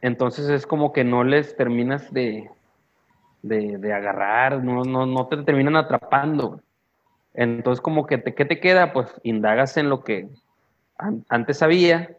[0.00, 2.50] Entonces es como que no les terminas de,
[3.42, 6.60] de, de agarrar, no, no, no te terminan atrapando.
[7.34, 8.92] Entonces, como que te, ¿qué te queda?
[8.92, 10.28] Pues indagas en lo que
[10.98, 12.16] an- antes sabía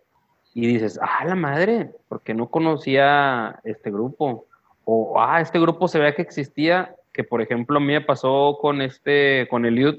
[0.53, 4.45] y dices, ah, la madre, porque no conocía este grupo.
[4.86, 8.57] O, ah, este grupo se vea que existía, que por ejemplo a mí me pasó
[8.62, 9.95] con este, con Eliud.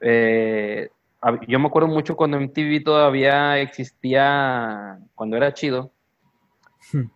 [0.00, 0.88] Eh,
[1.48, 5.90] yo me acuerdo mucho cuando MTV todavía existía, cuando era chido,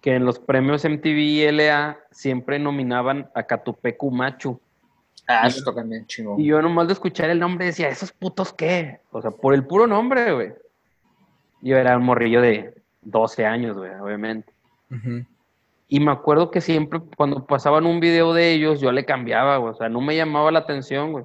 [0.02, 4.60] que en los premios MTV LA siempre nominaban a Catupecu Machu.
[5.26, 6.40] Ah, eso toca bien chingón.
[6.40, 9.00] Y yo nomás de escuchar el nombre decía, ¿esos putos qué?
[9.10, 10.52] O sea, por el puro nombre, güey.
[11.60, 14.52] Yo era un morrillo de 12 años, güey, obviamente.
[14.90, 15.24] Ujú.
[15.88, 19.72] Y me acuerdo que siempre cuando pasaban un video de ellos, yo le cambiaba, güey.
[19.72, 21.24] O sea, no me llamaba la atención, güey.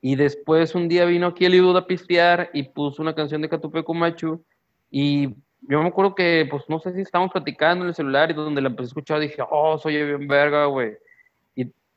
[0.00, 3.48] Y después un día vino aquí el Ibuda a pistear y puso una canción de
[3.48, 4.42] Catupecu Machu.
[4.90, 5.28] Y
[5.62, 8.60] yo me acuerdo que, pues, no sé si estábamos platicando en el celular y donde
[8.60, 10.96] la empecé a escuchar dije, oh, soy bien verga, güey.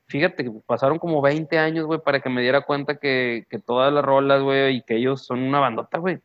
[0.08, 3.91] Fíjate que pasaron como 20 años, güey, para que me diera cuenta que, que todas
[3.91, 6.20] las rolas, güey, y que ellos son una bandota, güey.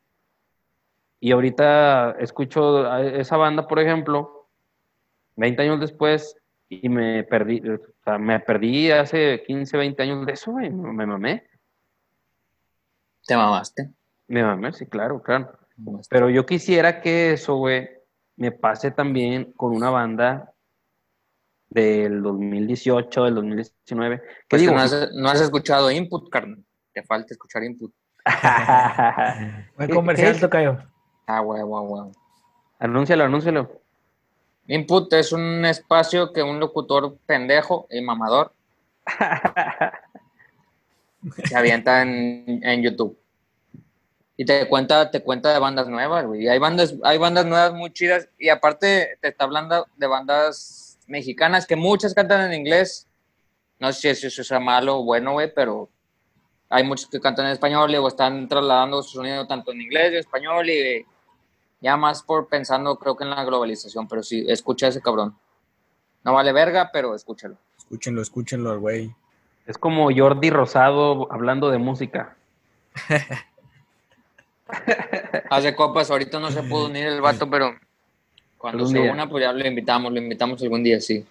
[1.18, 4.49] Y ahorita escucho a esa banda, por ejemplo,
[5.37, 6.37] 20 años después,
[6.68, 11.07] y me perdí, o sea, me perdí hace 15, 20 años de eso, güey, me
[11.07, 11.47] mamé.
[13.26, 13.91] Te mamaste.
[14.28, 15.59] Me mamé, sí, claro, claro.
[16.09, 17.89] Pero yo quisiera que eso, güey,
[18.37, 20.55] me pase también con una banda
[21.71, 24.18] del 2018, del 2019.
[24.21, 24.75] ¿Qué Pues digo?
[24.75, 26.62] no, has, no has escuchado input, carnal.
[26.93, 27.93] Te falta escuchar input.
[29.77, 30.39] Buen ¿Qué- comercial?
[30.39, 30.79] Tocayo.
[31.27, 32.12] Ah, huevo, huevo.
[32.81, 33.81] anúncialo, anúncialo.
[34.66, 38.53] Input es un espacio que un locutor pendejo y mamador
[41.45, 43.18] se avienta en, en YouTube.
[44.37, 46.45] Y te cuenta, te cuenta de bandas nuevas, güey.
[46.45, 48.29] Y hay bandas, hay bandas nuevas muy chidas.
[48.39, 53.06] Y aparte te está hablando de bandas mexicanas que muchas cantan en inglés.
[53.78, 55.90] No sé si eso sea malo o bueno, güey, pero
[56.68, 60.12] hay muchos que cantan en español y o están trasladando su sonido tanto en inglés
[60.12, 61.04] y en español y
[61.80, 65.36] ya más por pensando creo que en la globalización, pero sí, escucha a ese cabrón.
[66.22, 67.56] No vale verga, pero escúchalo.
[67.76, 69.14] Escúchenlo, escúchenlo al güey.
[69.66, 72.36] Es como Jordi Rosado hablando de música.
[75.50, 77.74] Hace copas, ahorita no se pudo unir el vato, pero
[78.61, 79.12] cuando Algún se día.
[79.12, 81.24] una, pues ya lo invitamos, lo invitamos algún día, sí.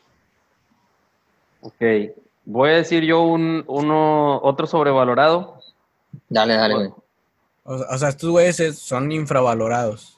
[1.62, 1.76] Ok.
[2.46, 5.60] Voy a decir yo un, uno, otro sobrevalorado.
[6.28, 6.88] Dale, dale, güey.
[7.66, 10.18] O, o sea, estos güeyes es- son infravalorados.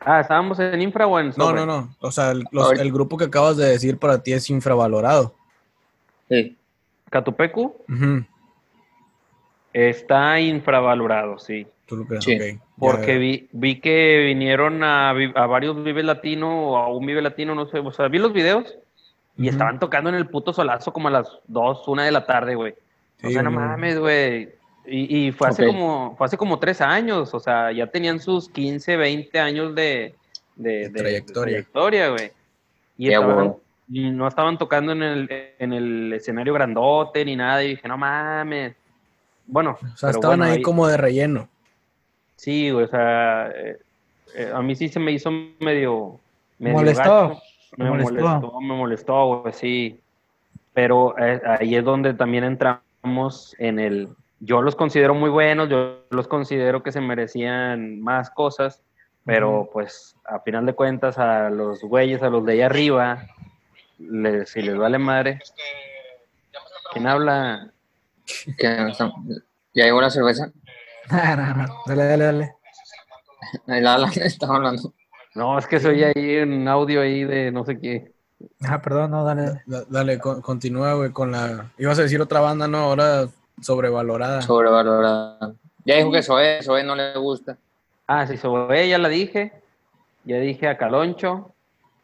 [0.00, 1.60] Ah, ¿estábamos en infra o en No, sobre?
[1.60, 1.94] no, no.
[2.00, 5.34] O sea, el, los- Ahorita- el grupo que acabas de decir para ti es infravalorado.
[6.28, 6.56] Sí.
[7.10, 7.76] Catupecu
[9.72, 11.66] está infravalorado, sí.
[11.88, 12.22] ¿Tú lo crees?
[12.22, 12.34] Sí.
[12.34, 12.58] Ok, ya.
[12.78, 17.54] Porque vi, vi que vinieron a, a varios Vive Latino o a un Vive Latino,
[17.54, 17.78] no sé.
[17.78, 18.76] O sea, vi los videos
[19.36, 22.54] y estaban tocando en el puto solazo como a las 2, 1 de la tarde,
[22.54, 22.74] güey.
[23.24, 24.50] o sea, no mames, güey.
[24.86, 28.48] Y, y fue, hace como, fue hace como tres años, o sea, ya tenían sus
[28.48, 30.14] 15, 20 años de,
[30.56, 32.08] de, De de- de trayectoria.
[32.10, 32.32] güey.
[32.96, 33.54] Y estaban-
[33.88, 38.74] no estaban tocando en el, en el escenario grandote ni nada, y dije, no mames.
[39.46, 41.48] Bueno, O sea, estaban bueno, ahí como de relleno.
[42.38, 43.78] Sí, o sea, eh,
[44.36, 45.28] eh, a mí sí se me hizo
[45.58, 46.20] medio...
[46.58, 47.28] medio ¿Molestó?
[47.28, 47.42] gacho.
[47.76, 48.12] ¿Te Me molestó?
[48.14, 50.00] molestó, me molestó, güey, sí.
[50.72, 54.08] Pero eh, ahí es donde también entramos en el...
[54.38, 58.80] Yo los considero muy buenos, yo los considero que se merecían más cosas,
[59.24, 63.26] pero pues a final de cuentas a los güeyes, a los de allá arriba,
[63.98, 65.40] les, si les vale madre.
[66.92, 67.72] ¿Quién habla?
[69.74, 70.52] ¿Ya llegó la cerveza?
[71.10, 71.66] No, no, no.
[71.86, 72.54] Dale, dale, dale.
[73.66, 74.92] Ahí la, la estaba hablando.
[75.34, 78.12] No, es que soy ahí en audio ahí de no sé qué.
[78.62, 79.42] Ah, perdón, no, dale.
[79.42, 79.62] dale.
[79.66, 81.70] Da- Dale, con- continúa, güey, con la...
[81.78, 82.78] Ibas a decir otra banda, ¿no?
[82.78, 83.28] Ahora
[83.60, 84.42] sobrevalorada.
[84.42, 85.54] Sobrevalorada.
[85.84, 87.56] Ya dijo que Zoé, Zoé no le gusta.
[88.06, 89.52] Ah, sí, sobre ya la dije.
[90.24, 91.54] Ya dije a Caloncho.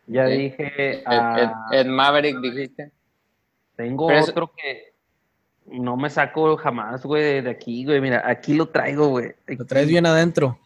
[0.06, 0.32] Ya Sí.
[0.36, 1.40] dije Ed, a...
[1.40, 2.90] Ed- Ed Maverick dijiste.
[3.76, 4.93] Tengo Pero otro que
[5.66, 8.00] no me saco jamás, güey, de, aquí, güey.
[8.00, 9.34] Mira, aquí lo traigo, güey.
[9.46, 10.58] Lo traes bien adentro.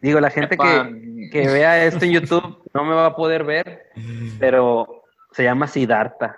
[0.00, 3.90] Digo, la gente que, que vea esto en YouTube no me va a poder ver,
[4.38, 6.36] pero se llama Siddhartha.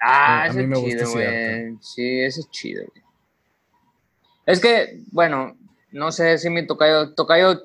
[0.00, 1.76] Ah, A ese es gusta chido, güey.
[1.80, 3.04] Sí, ese es chido, güey.
[4.46, 5.56] Es que, bueno,
[5.92, 7.62] no sé si mi tocayo, tocayo,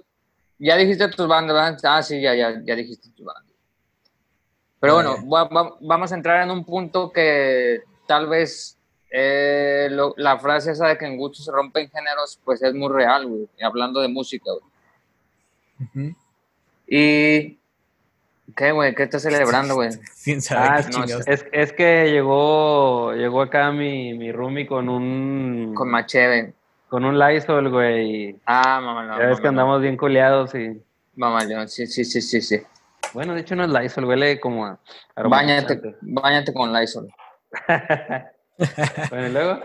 [0.59, 1.79] ya dijiste tus bandas, ¿verdad?
[1.97, 3.43] Ah, sí, ya, ya, ya dijiste tus bandas.
[4.79, 8.76] Pero Ah, bueno, va- vamos a entrar en un punto que tal vez
[9.09, 12.91] eh, lo- la frase esa de que en gustos se rompen géneros, pues es muy
[12.91, 16.15] real, güey, hablando de música, güey.
[16.87, 17.59] Y,
[18.55, 18.95] ¿qué, güey?
[18.95, 19.89] ¿Qué estás celebrando, güey?
[20.13, 21.27] Sin saber Ah, qué no, chingados.
[21.27, 26.53] Es, es que llegó, llegó acá mi, mi roomie con un Con Macheve.
[26.89, 28.29] con un Lysol, güey.
[28.29, 30.81] y Ah, mamá, Ya ves que andamos bien culeados y.
[31.15, 32.61] Mamá, sí, sí, sí, sí, sí.
[33.13, 34.77] Bueno, de hecho no es Lysol, huele como a
[35.15, 35.95] aromatizante.
[36.01, 37.09] báñate con Lysol.
[39.09, 39.59] bueno, y luego.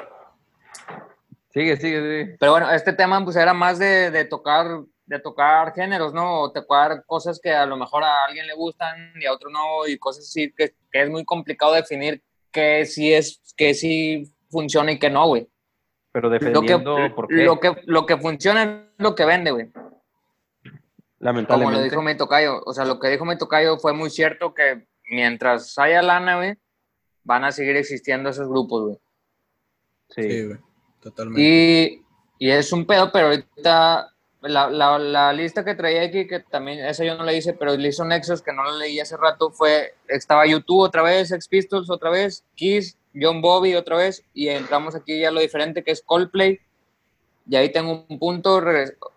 [1.51, 2.37] Sigue, sigue, sigue.
[2.39, 4.67] Pero bueno, este tema pues era más de, de tocar
[5.13, 6.41] de tocar géneros, ¿no?
[6.41, 9.87] O tocar cosas que a lo mejor a alguien le gustan y a otro no,
[9.87, 14.93] y cosas así que, que es muy complicado definir qué sí es, qué sí funciona
[14.93, 15.49] y qué no, güey.
[16.13, 17.45] Pero Lo que, defendiendo, ¿por qué?
[17.45, 19.73] lo, que, lo que funciona es lo que vende, güey.
[19.73, 19.91] Como
[21.19, 21.79] Lamentablemente.
[21.79, 22.61] lo dijo mi tocayo.
[22.65, 26.55] O sea, lo que dijo mi tocayo fue muy cierto que mientras haya lana, güey,
[27.25, 28.99] van a seguir existiendo esos grupos, güey.
[30.11, 30.23] Sí.
[30.23, 30.59] Sí, güey.
[31.01, 31.43] Totalmente.
[31.43, 32.03] Y,
[32.39, 34.13] y es un pedo, pero ahorita
[34.43, 37.77] la, la, la lista que traía aquí, que también, esa yo no la hice, pero
[37.77, 41.49] le hizo Nexus, que no la leí hace rato, fue, estaba YouTube otra vez, Sex
[41.49, 45.93] Pistols otra vez, Kiss, John Bobby otra vez, y entramos aquí ya lo diferente que
[45.93, 46.61] es Coldplay,
[47.49, 48.61] y ahí tengo un punto,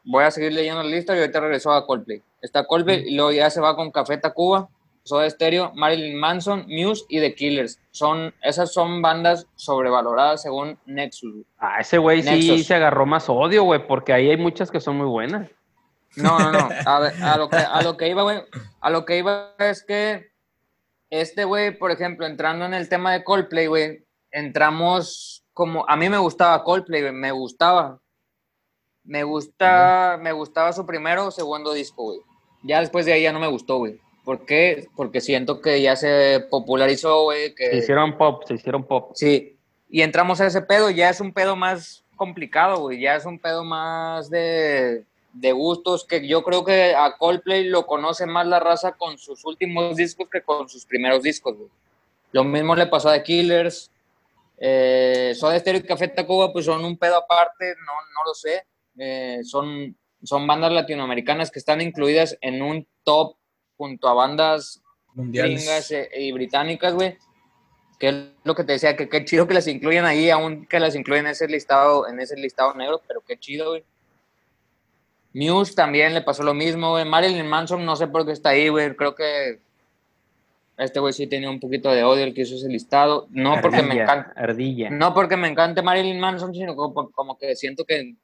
[0.04, 2.22] voy a seguir leyendo la lista y ahorita regreso a Coldplay.
[2.42, 4.68] Está Coldplay y luego ya se va con Café Tacuba,
[5.06, 7.80] Soda Stereo, Marilyn Manson, Muse y The Killers.
[7.92, 11.46] Son, esas son bandas sobrevaloradas según Nexus.
[11.60, 14.98] Ah, ese güey sí se agarró más odio, güey, porque ahí hay muchas que son
[14.98, 15.48] muy buenas.
[16.16, 16.70] No, no, no.
[16.88, 18.42] A, ver, a lo que, a lo que iba, güey.
[18.82, 20.32] A lo que iba es que
[21.12, 25.88] este güey, por ejemplo, entrando en el tema de Coldplay, güey, entramos como.
[25.88, 28.00] A mí me gustaba Coldplay, güey, me gustaba.
[29.04, 32.20] Me gusta, me gustaba su primero o segundo disco, güey.
[32.64, 34.02] Ya después de ahí ya no me gustó, güey.
[34.26, 34.88] ¿Por qué?
[34.96, 37.56] Porque siento que ya se popularizó, güey.
[37.56, 37.70] Que...
[37.70, 39.12] Se hicieron pop, se hicieron pop.
[39.14, 39.58] Sí,
[39.90, 43.40] y entramos a ese pedo, ya es un pedo más complicado, güey, ya es un
[43.40, 45.04] pedo más de,
[45.34, 49.46] de gustos, que yo creo que a Coldplay lo conoce más la raza con sus
[49.46, 51.70] últimos discos que con sus primeros discos, güey.
[52.32, 53.92] Lo mismo le pasó a The Killers,
[54.58, 58.66] eh, Soda Stereo y Café Tacuba, pues son un pedo aparte, no, no lo sé,
[58.98, 63.36] Eh, son, son bandas latinoamericanas que están incluidas en un top
[63.78, 64.82] junto a bandas
[65.14, 65.92] Mundiales.
[65.92, 67.18] eh, y británicas, güey.
[68.00, 70.80] Que es lo que te decía, que qué chido que las incluyan ahí, aún que
[70.80, 73.84] las incluyen en ese listado, en ese listado negro, pero qué chido, güey.
[75.34, 77.06] Muse también le pasó lo mismo, güey.
[77.06, 78.96] Marilyn Manson, no sé por qué está ahí, güey.
[78.96, 79.60] Creo que
[80.78, 83.28] este güey sí tenía un poquito de odio el que hizo ese listado.
[83.32, 84.34] No porque me encanta.
[84.36, 84.90] Ardilla.
[84.90, 88.16] No porque me encante Marilyn Manson, sino como, como que siento que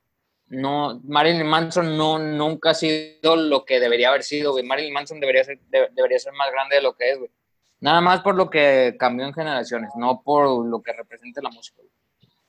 [0.51, 4.63] no, Marilyn Manson no, nunca ha sido lo que debería haber sido, güey.
[4.65, 7.31] Marilyn Manson debería ser, de- debería ser más grande de lo que es, güey.
[7.79, 11.77] Nada más por lo que cambió en generaciones, no por lo que representa la música.
[11.77, 11.89] güey.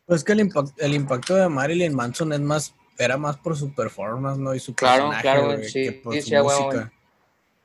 [0.04, 3.74] Pues que el impacto, el impacto de Marilyn Manson es más, era más por su
[3.74, 4.54] performance, ¿no?
[4.54, 6.92] Y su Claro, personaje, claro, güey, sí, que por sí, su sí, música.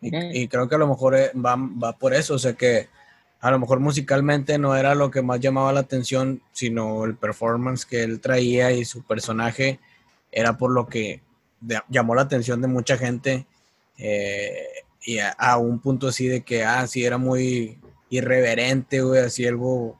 [0.02, 0.28] Y, Ujú.
[0.32, 2.88] y creo que a lo mejor eh, va, va por eso, o sea que
[3.40, 7.86] a lo mejor musicalmente no era lo que más llamaba la atención, sino el performance
[7.86, 9.80] que él traía y su personaje
[10.40, 11.22] era por lo que
[11.62, 13.48] de- llamó la atención de mucha gente
[13.98, 14.68] eh,
[15.02, 17.80] y a, a un punto así de que, ah, sí, era muy
[18.10, 20.00] irreverente, güey, así algo,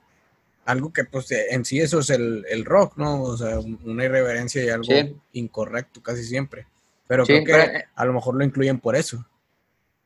[0.64, 3.22] algo que pues en sí eso es el, el rock, ¿no?
[3.22, 5.16] O sea, un- una irreverencia y algo Sí.
[5.32, 6.66] incorrecto casi siempre.
[7.06, 9.24] Pero Sí, creo que pero, eh, a lo mejor lo incluyen por eso.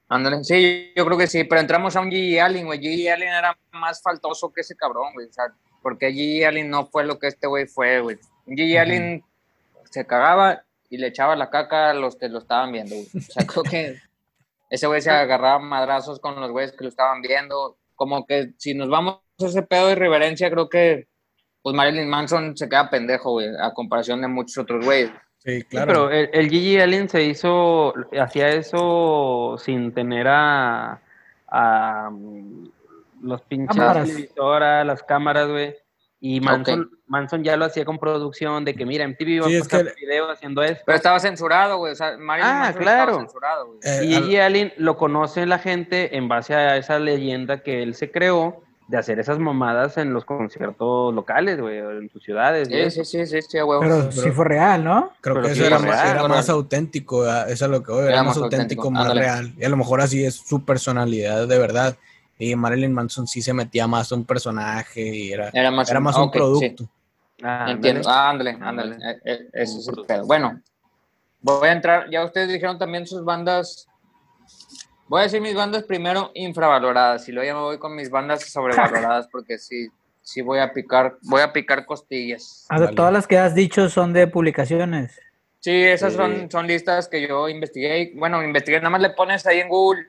[0.09, 2.79] Ándale, sí, yo creo que sí, pero entramos a un Gigi Allen, güey.
[2.81, 5.27] Gigi Allen era más faltoso que ese cabrón, güey.
[5.27, 5.45] O sea,
[5.83, 8.19] porque Gigi Allen no fue lo que este güey fue, güey.
[8.47, 8.81] Gigi Ujú.
[8.83, 9.25] Allen
[9.93, 13.07] se cagaba y le echaba la caca a los que lo estaban viendo, güey.
[13.15, 13.97] O sea, creo que
[14.71, 17.77] ese güey se agarraba madrazos con los güeyes que lo estaban viendo.
[17.95, 21.07] Como que si nos vamos a ese pedo de reverencia, creo que
[21.63, 25.11] pues Marilyn Manson se queda pendejo, güey, a comparación de muchos otros güeyes.
[25.39, 25.87] Sí, Sí, claro.
[25.87, 31.01] pero el, el Gigi Allen se hizo, hacía eso sin tener a,
[31.49, 32.69] a, mm,
[33.23, 35.75] los pinches televisoras, las cámaras, güey.
[36.25, 39.59] Y Manson, Manson ya lo hacía con producción de que, mira, MTV va Sí, a
[39.59, 40.85] es que- video haciendo esto.
[40.87, 41.93] Pero estaba censurado, güey.
[41.93, 43.11] O sea, Marilyn Ah, Manson claro.
[43.11, 43.79] estaba censurado, güey.
[43.83, 47.83] Eh, Y al- Gigi Allen lo conoce la gente en base a esa leyenda que
[47.83, 52.23] él se creó de hacer esas mamadas en los conciertos locales, güey, o en sus
[52.23, 52.69] ciudades.
[52.69, 53.81] Sí, sí, sí, sí, sí, huevo.
[53.81, 55.11] Pero pero- sí fue real, ¿no?
[55.21, 56.29] Creo Pero que sí eso era, más, real, era ¿no?
[56.29, 57.51] más auténtico, ¿verdad?
[57.51, 59.21] eso es lo que voy, era, Era más más auténtico, auténtico, más ándale.
[59.23, 59.53] real.
[59.59, 61.97] Y a lo mejor así es su personalidad de verdad.
[62.39, 66.01] Y Marilyn Manson sí se metía más a un personaje y era, Era más, era
[66.01, 66.39] más ah, un sí.
[66.39, 66.89] producto.
[67.43, 68.09] Ah, Entiendo.
[68.09, 68.57] ándale.
[68.61, 68.97] Ah, ándale,
[69.53, 70.27] es el pedo.
[70.27, 70.61] Bueno,
[71.41, 72.11] voy a entrar.
[72.11, 73.87] Ya ustedes dijeron también sus bandas.
[75.09, 78.45] Voy a decir mis bandas primero infravaloradas y luego ya me voy con mis bandas
[78.51, 79.89] sobrevaloradas porque sí,
[80.23, 82.65] sí voy a picar, voy a picar costillas.
[82.71, 82.97] O sea, Vale.
[82.97, 85.21] todas las que has dicho son de publicaciones.
[85.61, 86.17] Sí, esas Sí.
[86.17, 88.13] son, son listas que yo investigué.
[88.17, 90.07] Bueno, investigué, nada más le pones ahí en Google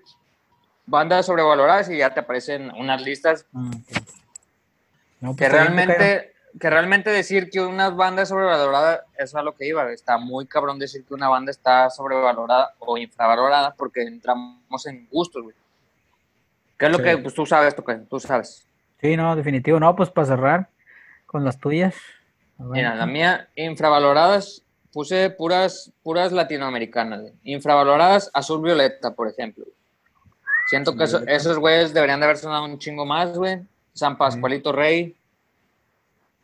[0.85, 3.71] bandas sobrevaloradas y ya te aparecen unas listas Ah.
[5.21, 9.41] No, pues que realmente, que realmente decir que una banda es sobrevalorada, eso es a
[9.41, 9.89] lo que iba.
[9.93, 15.43] Está muy cabrón decir que una banda está sobrevalorada o infravalorada porque entramos en gustos,
[15.43, 15.55] güey.
[16.77, 17.03] ¿Qué es lo Sí.
[17.05, 18.03] que pues, tú sabes, Tocayo?
[18.09, 18.67] Tú sabes.
[18.99, 19.79] Sí, no, definitivo.
[19.79, 20.69] No, pues para cerrar
[21.25, 21.95] con las tuyas.
[22.57, 24.61] Mira, la mía, infravaloradas,
[24.91, 27.21] puse puras, puras latinoamericanas.
[27.21, 27.33] güey.
[27.43, 29.63] Infravaloradas, azul violeta, por ejemplo.
[30.67, 33.59] Siento que eso- esos güeyes deberían de haber sonado un chingo más, güey.
[33.93, 35.15] San Pascualito Rey.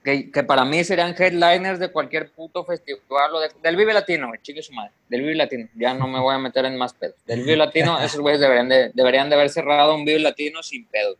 [0.03, 4.27] Que, que para mí serían headliners de cualquier puto festival o de- del Vive Latino,
[4.29, 4.91] güey, chique su madre.
[5.09, 5.67] Del Vive Latino.
[5.75, 7.15] Ya no me voy a meter en más pedos.
[7.25, 10.85] Del Vive Latino, esos güeyes deberían de, deberían de haber cerrado un Vive Latino sin
[10.85, 11.17] pedos.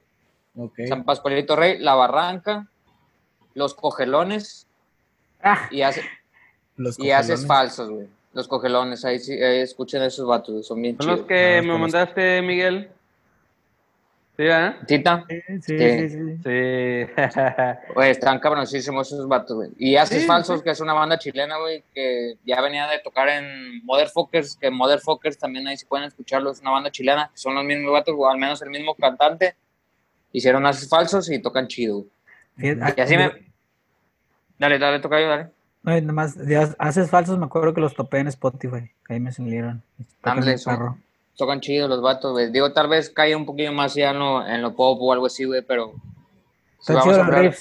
[0.55, 0.79] Ok.
[0.87, 2.67] San Pascualito Rey, La Barranca,
[3.53, 4.65] Los Cogelones
[5.41, 6.03] Ah, y, hace,
[6.77, 8.07] Los y haces falsos, güey.
[8.39, 11.27] Los Cogelones, ahí sí, ahí escuchen esos vatos, son bien son los chidos.
[11.27, 12.89] que No, me los mandaste, Miguel.
[14.37, 14.79] ¿Sí, ah?
[14.87, 15.77] Tita, Sí, Sí.
[15.77, 16.37] sí, sí.
[16.45, 17.11] Sí.
[17.93, 19.71] güey, están cabroncísimos esos vatos, güey.
[19.77, 23.27] Y Haces Sí, Falsos, que es una banda chilena, güey, que ya venía de tocar
[23.27, 27.65] en Motherfuckers, que Motherfuckers también ahí si pueden escucharlo, es una banda chilena, son los
[27.65, 29.55] mismos vatos, o al menos el mismo cantante.
[30.31, 32.05] Hicieron Haces Falsos y tocan chido,
[32.57, 32.77] güey.
[32.95, 33.31] Y así me...
[34.57, 35.47] Dale, dale, toca yo, dale.
[35.85, 38.91] Ay, nomás, ya haces falsos, me acuerdo que los topé en Spotify.
[39.07, 39.81] Ahí me salieron.
[40.17, 40.97] Tocan Ándale, el son- carro.
[41.37, 42.51] tocan chido los vatos, güey.
[42.51, 45.25] Digo, tal vez cae un poquillo más ya en lo, en lo pop o algo
[45.27, 45.93] así, güey, pero
[46.81, 47.55] si vamos, chidos a hablar.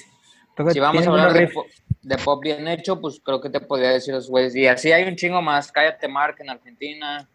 [0.57, 1.67] Toca- si vamos a hablar de, pop,
[2.03, 4.57] de pop bien hecho, pues creo que te podría decir los güeyes.
[4.57, 5.71] Y así hay un chingo más.
[5.71, 7.29] Cállate, Mark, en Argentina.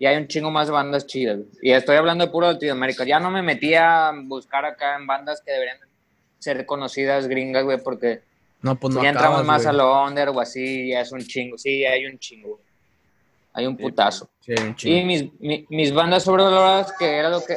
[0.00, 1.38] Y hay un chingo más de bandas chidas.
[1.62, 3.04] Y estoy hablando de puro Latinoamérica.
[3.04, 5.78] Ya no me metí a buscar acá en bandas que deberían
[6.40, 8.20] ser conocidas gringas, güey, porque
[8.62, 9.74] No, pues si no ya entramos más güey.
[9.74, 11.58] a lo under o así, ya es un chingo.
[11.58, 12.48] Sí, hay un chingo.
[12.50, 12.62] güey.
[13.54, 14.28] Hay un putazo.
[14.40, 14.96] Sí, hay un chingo.
[14.96, 17.56] Y mis, mi- mis bandas sobrevaloradas, que era lo que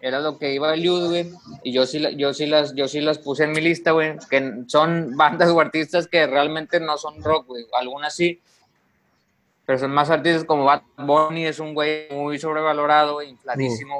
[0.00, 1.28] era lo que iba el Liud, güey,
[1.64, 4.62] y yo sí, yo, sí las, yo sí las puse en mi lista, güey, que
[4.68, 8.40] son bandas o artistas que realmente no son rock, güey, algunas sí,
[9.66, 13.98] pero son más artistas como Bad Bunny, es un güey muy sobrevalorado, güey, infladísimo,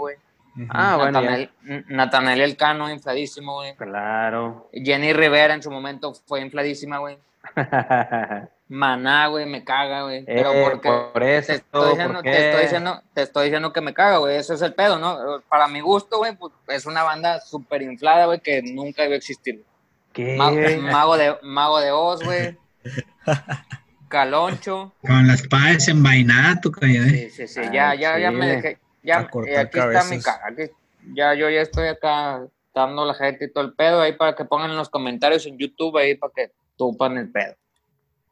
[0.71, 1.31] Ah, bueno, ya.
[1.31, 3.75] Natanael, Natanael Elcano, infladísimo, güey.
[3.77, 4.69] Claro.
[4.73, 7.19] Jenny Rivera en su momento fue infladísima, güey.
[8.69, 10.25] Maná, güey, me caga, güey.
[10.25, 13.73] Pero Eh, porque por eso, te estoy, diciendo, ¿por te, estoy diciendo, te estoy diciendo
[13.73, 14.37] que me caga, güey.
[14.37, 15.41] Eso es el pedo, ¿no?
[15.49, 19.17] Para mi gusto, güey, pues es una banda súper inflada, güey, que nunca iba a
[19.17, 19.65] existir.
[20.13, 20.37] ¿Qué?
[20.37, 22.59] Mago, Mago de, Mago de Oz, güey.
[24.09, 24.95] Caloncho.
[25.03, 27.31] Con la espada desenvainada, tu calle, ¿eh?
[27.31, 27.61] Sí, sí, sí.
[27.63, 28.79] Ah, Ya, ya, ya me dejé.
[29.03, 30.73] Ya, eh, aquí está mi aquí-
[31.15, 34.45] ya, yo ya estoy acá dando la gente y todo el pedo ahí para que
[34.45, 37.55] pongan en los comentarios en YouTube ahí para que tupan el pedo.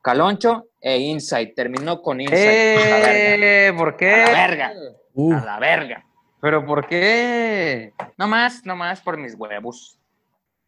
[0.03, 1.55] Caloncho e Insight.
[1.55, 2.39] Terminó con Insight.
[2.79, 3.47] a la verga.
[3.69, 3.73] ¡Eh!
[3.77, 4.07] ¿Por A la qué?
[4.33, 4.73] verga.
[5.14, 6.05] Uh, A la verga.
[6.41, 7.93] ¿Pero por qué?
[8.17, 9.99] No más, no más por mis huevos.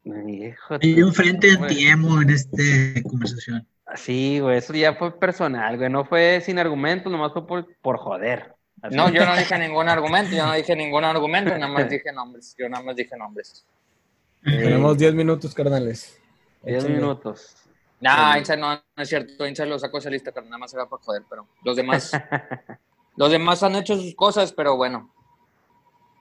[0.05, 2.57] Hijo Hay un frente anti-emo en esta
[3.09, 3.67] conversación.
[3.95, 5.91] Sí, güey, eso ya fue personal, güey.
[5.91, 8.55] No fue sin argumentos, nomás fue por, por joder.
[8.83, 8.97] Así.
[8.97, 12.55] No, yo no dije ningún argumento, yo no dije ningún argumento, nada más dije nombres.
[12.59, 13.65] Yo nada más dije nombres.
[14.43, 16.21] tenemos 10 minutos, carnales.
[16.63, 17.01] Diez Échenle.
[17.01, 17.57] minutos.
[18.01, 19.47] No, Insight no, no es cierto.
[19.47, 21.23] Insight lo sacó esa lista, pero nada más era por joder.
[21.29, 22.13] Pero los demás,
[23.17, 25.13] los demás han hecho sus cosas, pero bueno.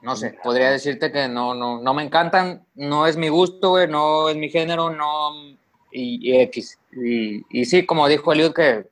[0.02, 3.88] No sé, podría decirte que no, no, no me encantan, no es mi gusto, güey,
[3.88, 5.32] no es mi género, no.
[5.92, 6.80] Y, y X.
[6.92, 8.88] Y, y sí, como dijo Eliud, que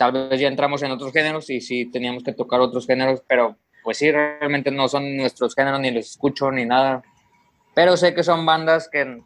[0.00, 3.56] tal vez ya entramos en otros géneros y sí teníamos que tocar otros géneros, pero
[3.84, 7.02] pues sí, realmente no son nuestros géneros, ni los escucho, ni nada.
[7.74, 9.20] Pero sé que son bandas que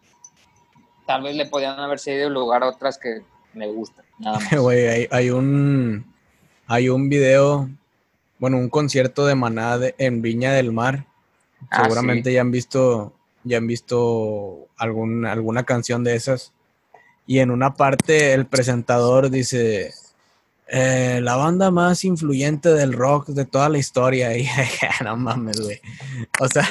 [1.07, 3.22] tal vez le podían haber cedido lugar a otras que
[3.53, 4.61] me gustan, nada más.
[4.61, 6.05] Güey, hay, hay un
[6.66, 7.68] hay un video,
[8.41, 11.07] bueno, un concierto de Maná de- en Viña del Mar.
[11.70, 13.12] Ah, Seguramente ya han visto
[13.45, 16.53] ya han visto algún, alguna canción de esas.
[17.29, 19.93] Y en una parte el presentador dice
[20.69, 24.37] eh, la banda más influyente del rock de toda la historia.
[24.39, 24.47] Y
[25.05, 25.81] no mames, güey.
[26.41, 26.67] O sea,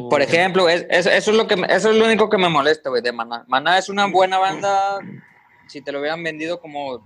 [0.00, 2.48] Uh, Por ejemplo, es, es- eso, es lo que, eso es lo único que me
[2.48, 3.44] molesta, güey, de Maná.
[3.48, 4.98] Maná es una buena banda
[5.68, 7.02] si te lo hubieran vendido como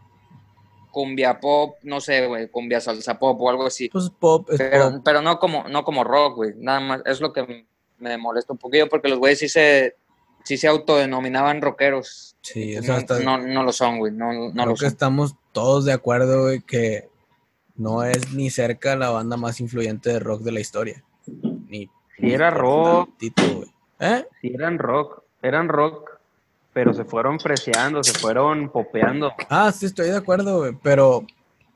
[0.90, 3.88] cumbia pop, no sé, güey, cumbia salsa pop o algo así.
[3.90, 5.02] pues pop, es Pero, pop.
[5.04, 6.52] pero no como, no como rock, güey.
[6.56, 7.66] Nada más, es lo que
[7.98, 9.96] me molesta un poquillo porque los güeyes sí se,
[10.44, 12.36] sí se autodenominaban rockeros.
[12.42, 14.12] Sí, o no, sea, hasta- no, no lo son, güey.
[14.12, 14.88] No, no Creo lo que son.
[14.88, 17.08] estamos todos de acuerdo, güey, que
[17.76, 21.04] no es ni cerca la banda más influyente de rock de la historia.
[21.26, 21.86] Ni,
[22.16, 23.08] Si ni era rock.
[23.10, 23.68] tantito, güey.
[24.00, 24.26] ¿Eh?
[24.40, 26.10] Sí, eran rock, eran rock,
[26.72, 29.32] pero se fueron freseando, se fueron popeando.
[29.50, 31.24] Ah, sí, estoy de acuerdo, güey, pero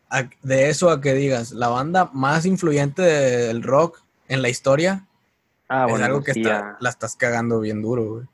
[0.09, 5.07] a- de eso a que digas, la banda más influyente del rock en la historia
[5.69, 8.27] Ah, es bueno, algo que sí, está- la estás cagando bien duro, güey.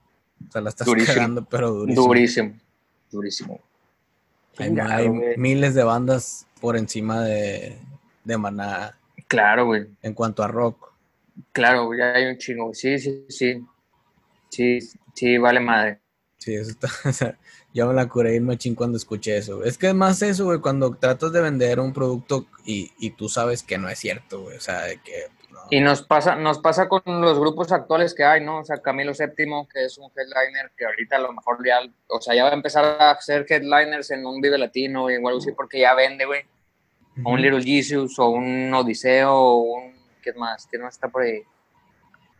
[0.46, 1.14] O sea, la estás Durísimo.
[1.14, 2.06] cagando, pero durísimo.
[2.06, 2.54] Durísimo.
[3.10, 3.60] Durísimo.
[4.58, 5.36] Hay, Chingado, hay güey.
[5.36, 7.78] miles de bandas por encima de,
[8.24, 8.96] de Maná
[9.28, 9.86] Claro, güey.
[10.02, 10.92] en cuanto a rock.
[11.52, 12.72] Claro, ya hay un chingo.
[12.74, 13.64] Sí, sí, sí.
[14.50, 14.78] Sí,
[15.14, 16.00] sí, vale madre.
[16.38, 17.36] Sí, eso está, o sea,
[17.74, 19.62] yo me la curé y machín cuando escuché eso.
[19.64, 23.28] Es que es más eso, güey, cuando tratas de vender un producto y, y tú
[23.28, 25.26] sabes que no es cierto, güey, o sea, de que...
[25.70, 28.60] Y nos pasa, nos pasa con los grupos actuales que hay, ¿no?
[28.60, 32.20] O sea, Camilo VII, que es un headliner que ahorita a lo mejor ya, o
[32.20, 35.52] sea, ya va a empezar a hacer headliners en un Vive Latino o igual así
[35.52, 36.42] porque ya vende, güey.
[37.22, 39.92] O un Little Jesus, o un Odiseo, o un,
[40.22, 40.66] ¿qué más?
[40.70, 41.42] ¿Qué más está por ahí?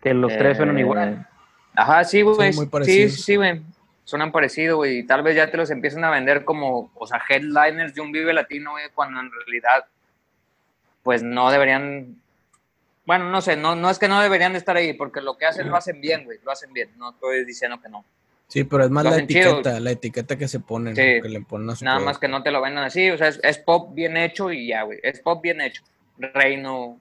[0.00, 1.28] Que los tres suenan Eh, igual.
[1.74, 2.52] Ajá, sí, güey.
[2.84, 3.60] sí, sí, güey.
[4.04, 5.00] Suenan parecido, güey.
[5.00, 8.10] Y tal vez ya te los empiezan a vender como, o sea, headliners de un
[8.12, 9.84] Vive Latino, güey, cuando en realidad,
[11.02, 12.16] pues no deberían.
[13.08, 15.46] Bueno, no sé, no, no es que no deberían de estar ahí, porque lo que
[15.46, 16.38] hacen lo hacen bien, güey.
[16.44, 16.90] Lo hacen bien.
[16.98, 18.04] No estoy diciendo que no.
[18.48, 19.50] Sí, pero es más Lo la chido.
[19.52, 21.02] etiqueta, la etiqueta que se ponen, Sí.
[21.22, 22.10] que le ponen a su Nada producto.
[22.10, 23.08] más que no te lo vendan así.
[23.08, 24.98] O sea, es, es pop bien hecho y ya, güey.
[25.02, 25.82] Es pop bien hecho.
[26.18, 27.00] Reino.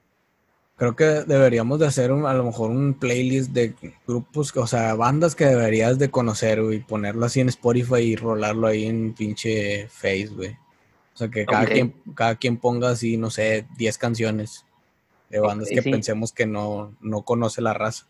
[0.78, 3.74] Creo que deberíamos de hacer un- a lo mejor un playlist de
[4.08, 8.68] grupos, o sea, bandas que deberías de conocer, güey, ponerlo así en Spotify y rolarlo
[8.68, 10.52] ahí en pinche Face, güey.
[10.52, 14.66] O sea, que cada, quien, cada quien ponga así, no sé, 10 canciones
[15.30, 15.92] de bandas que sí.
[15.92, 18.06] pensemos que no, no conoce la raza.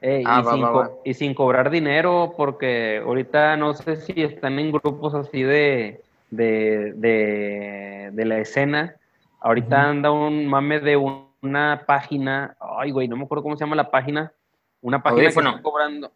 [0.00, 0.90] Eh, Ah, y, va, sin va, va.
[1.04, 6.92] y sin cobrar dinero, porque ahorita no sé si están en grupos así de, de,
[6.94, 8.96] de, de la escena.
[9.40, 13.64] Ahorita anda un mame de un- una página, ay, güey, no me acuerdo cómo se
[13.64, 14.32] llama la página.
[14.80, 15.50] Una página Audífono.
[15.50, 16.12] que está cobrando.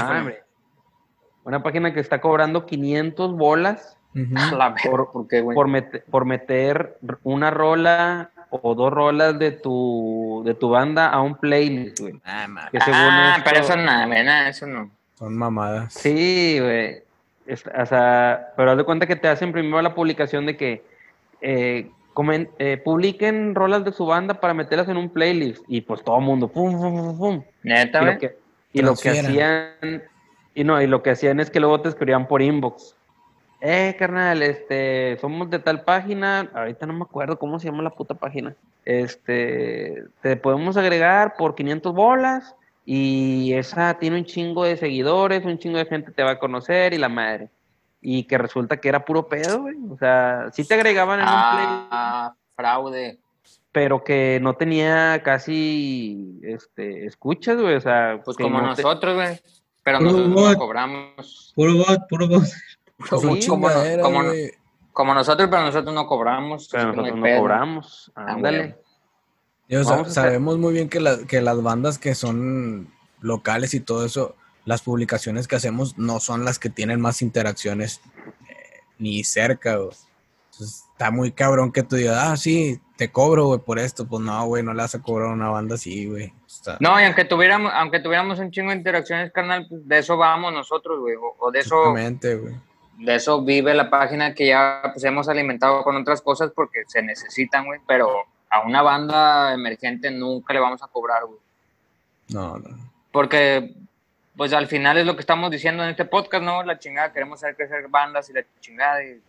[0.00, 0.24] Ah.
[1.44, 3.96] Una página que está cobrando 500 bolas
[4.90, 5.54] Por- ¿por qué, güey?
[5.54, 11.20] por, mete- por meter una rola o dos rolas de tu, de tu banda a
[11.20, 12.14] un playlist, güey.
[12.24, 14.90] Ah, Que según Ah, esto- pero eso no, güey, nada, eso no.
[15.18, 15.92] son mamadas.
[15.94, 17.02] Sí, güey.
[17.46, 20.82] Es- O sea, pero haz de cuenta que te hacen primero la publicación de que
[21.40, 25.62] eh, comen- eh, publiquen rolas de su banda para meterlas en un playlist.
[25.68, 27.42] Y pues todo el mundo, pum, pum, pum, pum.
[27.62, 28.36] Neta, Y lo que,
[28.72, 29.72] y lo que Transfieran.
[29.80, 30.02] hacían,
[30.54, 32.96] y no, y lo que hacían es que luego te escribían por inbox.
[33.60, 37.90] Eh, carnal, este, somos de tal página, ahorita no me acuerdo cómo se llama la
[37.90, 38.54] puta página.
[38.84, 42.54] Este, te podemos agregar por 500 bolas
[42.84, 46.94] y esa tiene un chingo de seguidores, un chingo de gente te va a conocer
[46.94, 47.48] y la madre.
[48.00, 49.76] Y que resulta que era puro pedo, güey.
[49.90, 53.18] O sea, sí te agregaban en un play, Ah, fraude.
[53.72, 57.74] pero que no tenía casi, este, escuchas, güey.
[57.74, 59.40] O sea, Pues como no te- nosotros, güey.
[59.82, 60.58] Pero Puro nosotros no bot.
[60.58, 61.52] cobramos.
[61.56, 62.44] Puro bot, puro bot.
[63.08, 63.68] Como como
[64.92, 66.68] como nosotros, pero nosotros no cobramos.
[66.72, 68.12] Pero no nosotros no cobramos.
[68.16, 68.76] Ah, Ándale.
[69.68, 72.88] Yo, hacer- sabemos muy bien que, la- que las bandas que son
[73.20, 74.34] locales y todo eso,
[74.64, 78.00] las publicaciones que hacemos no son las que tienen más interacciones
[78.48, 79.74] eh, ni cerca.
[79.74, 84.04] Entonces, está muy cabrón que tú digas, ah, sí, te cobro, güey, por esto.
[84.08, 86.32] Pues no, güey, no le vas a cobrar a una banda así, güey.
[86.46, 90.16] Está- No, y aunque tuviéramos, aunque tuviéramos un chingo de interacciones, carnal, pues de eso
[90.16, 91.14] vamos nosotros, güey.
[91.14, 92.54] O, o de eso, Exactamente, güey.
[92.98, 97.02] De eso vive la página que ya pues, hemos alimentado con otras cosas porque se
[97.02, 97.80] necesitan, güey.
[97.86, 101.38] Pero a una banda emergente nunca le vamos a cobrar, güey.
[102.28, 102.68] No, no.
[103.12, 103.74] Porque,
[104.36, 106.62] pues al final es lo que estamos diciendo en este podcast, ¿no?
[106.62, 109.02] La chingada, queremos hacer crecer bandas y la chingada.
[109.02, 109.20] Y,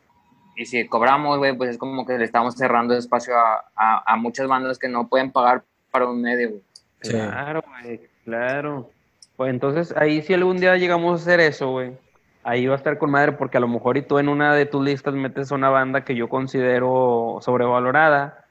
[0.57, 4.15] y si cobramos, güey, pues es como que le estamos cerrando espacio a, a, a
[4.17, 6.63] muchas bandas que no pueden pagar para un medio, güey.
[7.01, 7.11] Sí.
[7.11, 8.89] Claro, güey, claro.
[9.37, 11.93] Pues entonces ahí si algún día llegamos a hacer eso, güey,
[12.43, 14.65] ahí va a estar con madre porque a lo mejor y tú en una de
[14.65, 18.45] tus listas metes a una banda que yo considero sobrevalorada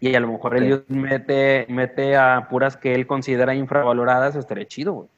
[0.00, 0.60] y a lo mejor Ok.
[0.62, 5.08] él mete, mete a puras que él considera infravaloradas, estaría chido, güey.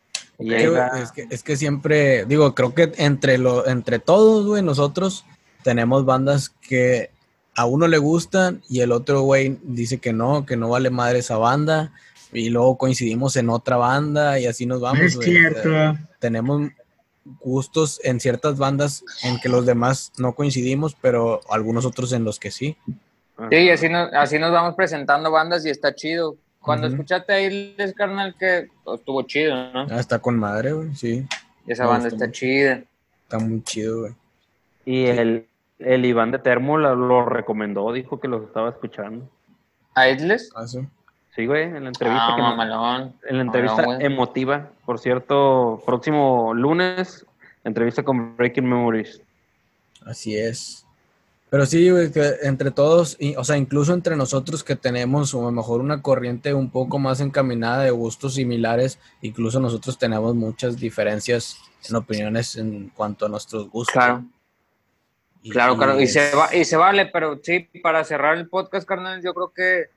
[0.40, 3.66] Y ahí Sí, güey, va- es, que, es que siempre, digo, creo que entre, lo,
[3.66, 5.24] entre todos, güey, nosotros
[5.64, 7.10] tenemos bandas que
[7.56, 11.18] a uno le gustan y el otro, güey, dice que no, que no vale madre
[11.18, 11.90] esa banda.
[12.32, 15.00] Y luego coincidimos en otra banda y así nos vamos.
[15.00, 15.98] es sea, cierto.
[16.20, 16.68] tenemos
[17.40, 22.38] gustos en ciertas bandas en que los demás no coincidimos, pero algunos otros en los
[22.38, 22.76] que sí.
[23.36, 23.48] Ajá.
[23.50, 26.36] Sí, y así nos, así nos vamos presentando bandas y está chido.
[26.60, 29.86] Cuando escuchaste ahí, les carnal, que estuvo chido, ¿no?
[29.90, 31.26] Ah, está con madre, güey, sí.
[31.66, 32.82] Y esa banda está chida.
[33.22, 34.14] Está muy chido, güey.
[34.84, 35.46] Y el,
[35.78, 39.30] el Iván de Termo lo, lo recomendó, dijo que los estaba escuchando.
[39.94, 40.50] ¿A Isles?
[40.54, 40.80] Ah, sí.
[41.38, 43.14] Sí, güey, en la entrevista Ah, que mamalón.
[43.28, 47.24] En la entrevista Mamalón, emotiva, por cierto, próximo lunes,
[47.62, 49.22] entrevista con Breaking Memories.
[50.04, 50.84] Así es.
[51.48, 55.42] Pero sí, güey, que entre todos, y, o sea, incluso entre nosotros que tenemos o
[55.42, 60.34] a lo mejor una corriente un poco más encaminada de gustos similares, incluso nosotros tenemos
[60.34, 61.56] muchas diferencias
[61.88, 63.92] en opiniones en cuanto a nuestros gustos.
[63.94, 64.24] Claro,
[65.44, 66.00] Y- claro, claro.
[66.00, 69.32] Y es- se, va, y se vale, pero sí, para cerrar el podcast, carnal, yo
[69.34, 69.96] creo que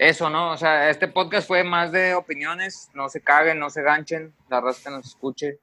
[0.00, 0.52] eso, ¿no?
[0.52, 2.88] O sea, este podcast fue más de opiniones.
[2.94, 4.32] No se caguen, no se ganchen.
[4.48, 5.58] La raza que nos escuche.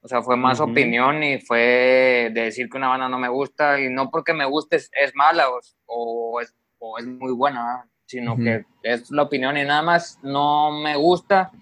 [0.00, 3.80] O sea, fue más opinión y fue de decir que una banda no me gusta
[3.80, 7.88] y no porque me guste es, es mala o, o es, o es muy buena,
[8.06, 11.52] sino que es la opinión y nada más no me gusta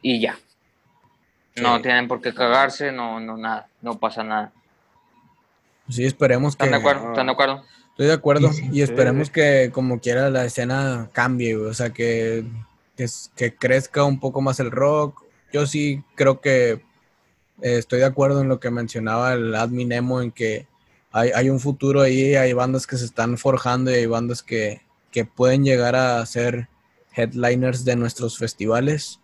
[0.00, 0.36] y ya.
[1.56, 4.52] No tienen por qué cagarse, no, no, nada, no pasa nada.
[5.88, 6.64] Sí, esperemos que...
[6.64, 7.10] ¿Están de acuerdo?
[7.10, 7.64] ¿Están de acuerdo?
[7.94, 8.68] Estoy de acuerdo Sí, sí.
[8.72, 11.70] y esperemos que como quiera la escena cambie, güey.
[11.70, 12.44] o sea, que,
[13.36, 15.22] que crezca un poco más el rock.
[15.52, 16.80] Yo sí creo que eh,
[17.78, 20.66] estoy de acuerdo en lo que mencionaba el admin Emo, en que
[21.12, 24.82] hay, hay un futuro ahí, hay bandas que se están forjando y hay bandas que,
[25.12, 26.66] que pueden llegar a ser
[27.14, 29.20] headliners de nuestros festivales.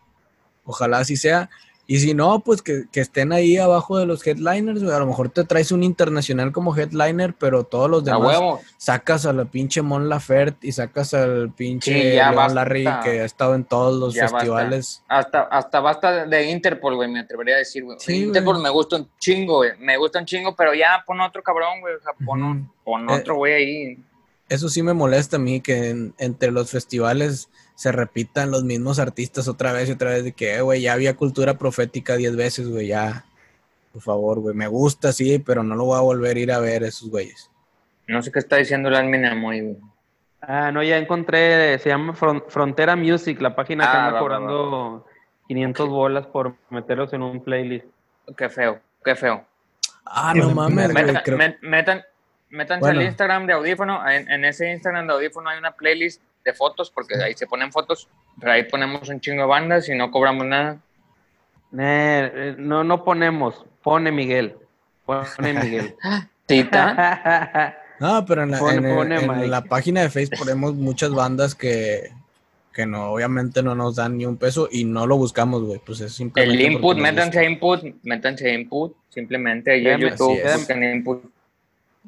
[0.64, 1.50] Ojalá así sea.
[1.92, 4.94] Y si no, pues que, que estén ahí abajo de los headliners, güey.
[4.94, 8.38] A lo mejor te traes un internacional como headliner, pero todos los demás
[8.76, 12.54] sacas a la pinche Mon Laferte y sacas al pinche Sí, ya Leon.
[12.54, 14.38] Larry que ha estado en todos los Ya basta.
[14.38, 15.02] festivales.
[15.08, 17.96] Hasta, hasta basta de Interpol, güey, me atrevería a decir, güey.
[17.98, 18.62] Sí, Interpol güey.
[18.62, 19.72] me gusta un chingo, güey.
[19.80, 21.94] Me gusta un chingo, pero ya pon otro cabrón, güey.
[21.96, 23.98] O sea, pon, un- pon Eh, otro güey ahí.
[24.48, 27.48] Eso sí me molesta a mí que en- entre los festivales
[27.80, 30.92] se repitan los mismos artistas otra vez y otra vez de que, eh, güey, ya
[30.92, 33.24] había cultura profética 10 veces, güey, ya.
[33.94, 36.58] Por favor, güey, me gusta, sí, pero no lo voy a volver a ir a
[36.58, 37.50] ver esos güeyes.
[38.06, 39.76] No sé qué está diciendo el admin Amoy, güey.
[40.42, 44.12] Ah, no, ya encontré, se llama Fron- Frontera Music, la página que Ah, anda va,
[44.12, 45.06] va, cobrando
[45.48, 47.86] 500 bolas por meterlos en un playlist.
[48.36, 49.42] Qué feo, qué feo.
[50.04, 52.02] Ah, no mames, güey, Meta- creo- met- metan,
[52.50, 53.00] métanse Bueno.
[53.00, 54.06] al Instagram de audífono.
[54.06, 56.20] En, en ese Instagram de audífono hay una playlist
[56.50, 58.08] de fotos, porque ahí se ponen fotos.
[58.38, 60.78] Pero ahí ponemos un chingo de bandas y no cobramos nada.
[61.78, 64.56] Eh, no, no ponemos, pone Miguel.
[65.06, 65.94] Pone Miguel.
[66.46, 67.76] Tita.
[68.00, 69.46] No, pero en la, Pone- en el- pone en Mike.
[69.48, 72.10] la página de Facebook ponemos muchas bandas que,
[72.72, 75.82] que no, obviamente no nos dan ni un peso y no lo buscamos, güey.
[75.84, 76.64] Pues es simplemente.
[76.64, 78.96] El input, métanse a input, métanse a input.
[79.10, 80.40] Simplemente ahí en YouTube,
[80.94, 81.24] input.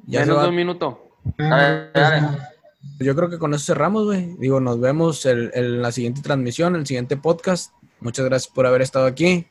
[0.06, 1.08] Ya Menos de un minuto.
[1.36, 2.26] Dale, dale.
[3.02, 4.34] Yo creo que con eso cerramos, güey.
[4.38, 7.72] Digo, nos vemos en la siguiente transmisión, el siguiente podcast.
[8.00, 9.46] Muchas gracias por haber estado aquí.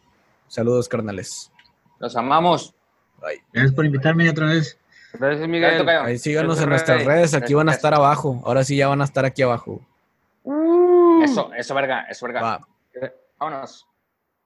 [0.47, 1.51] Saludos, carnales.
[1.99, 2.73] Los amamos.
[3.21, 3.43] Bye.
[3.53, 4.77] Gracias por invitarme otra vez.
[5.13, 5.87] Gracias, Miguel.
[5.87, 7.07] Ahí síganos en nuestras Rey.
[7.07, 7.33] redes.
[7.33, 8.41] Aquí van a estar abajo.
[8.45, 9.81] Ahora sí ya van a estar aquí abajo.
[11.23, 12.41] Eso, eso, verga, eso, verga.
[12.41, 12.67] Va.
[13.37, 13.87] Vámonos.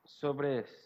[0.04, 0.85] Sobres.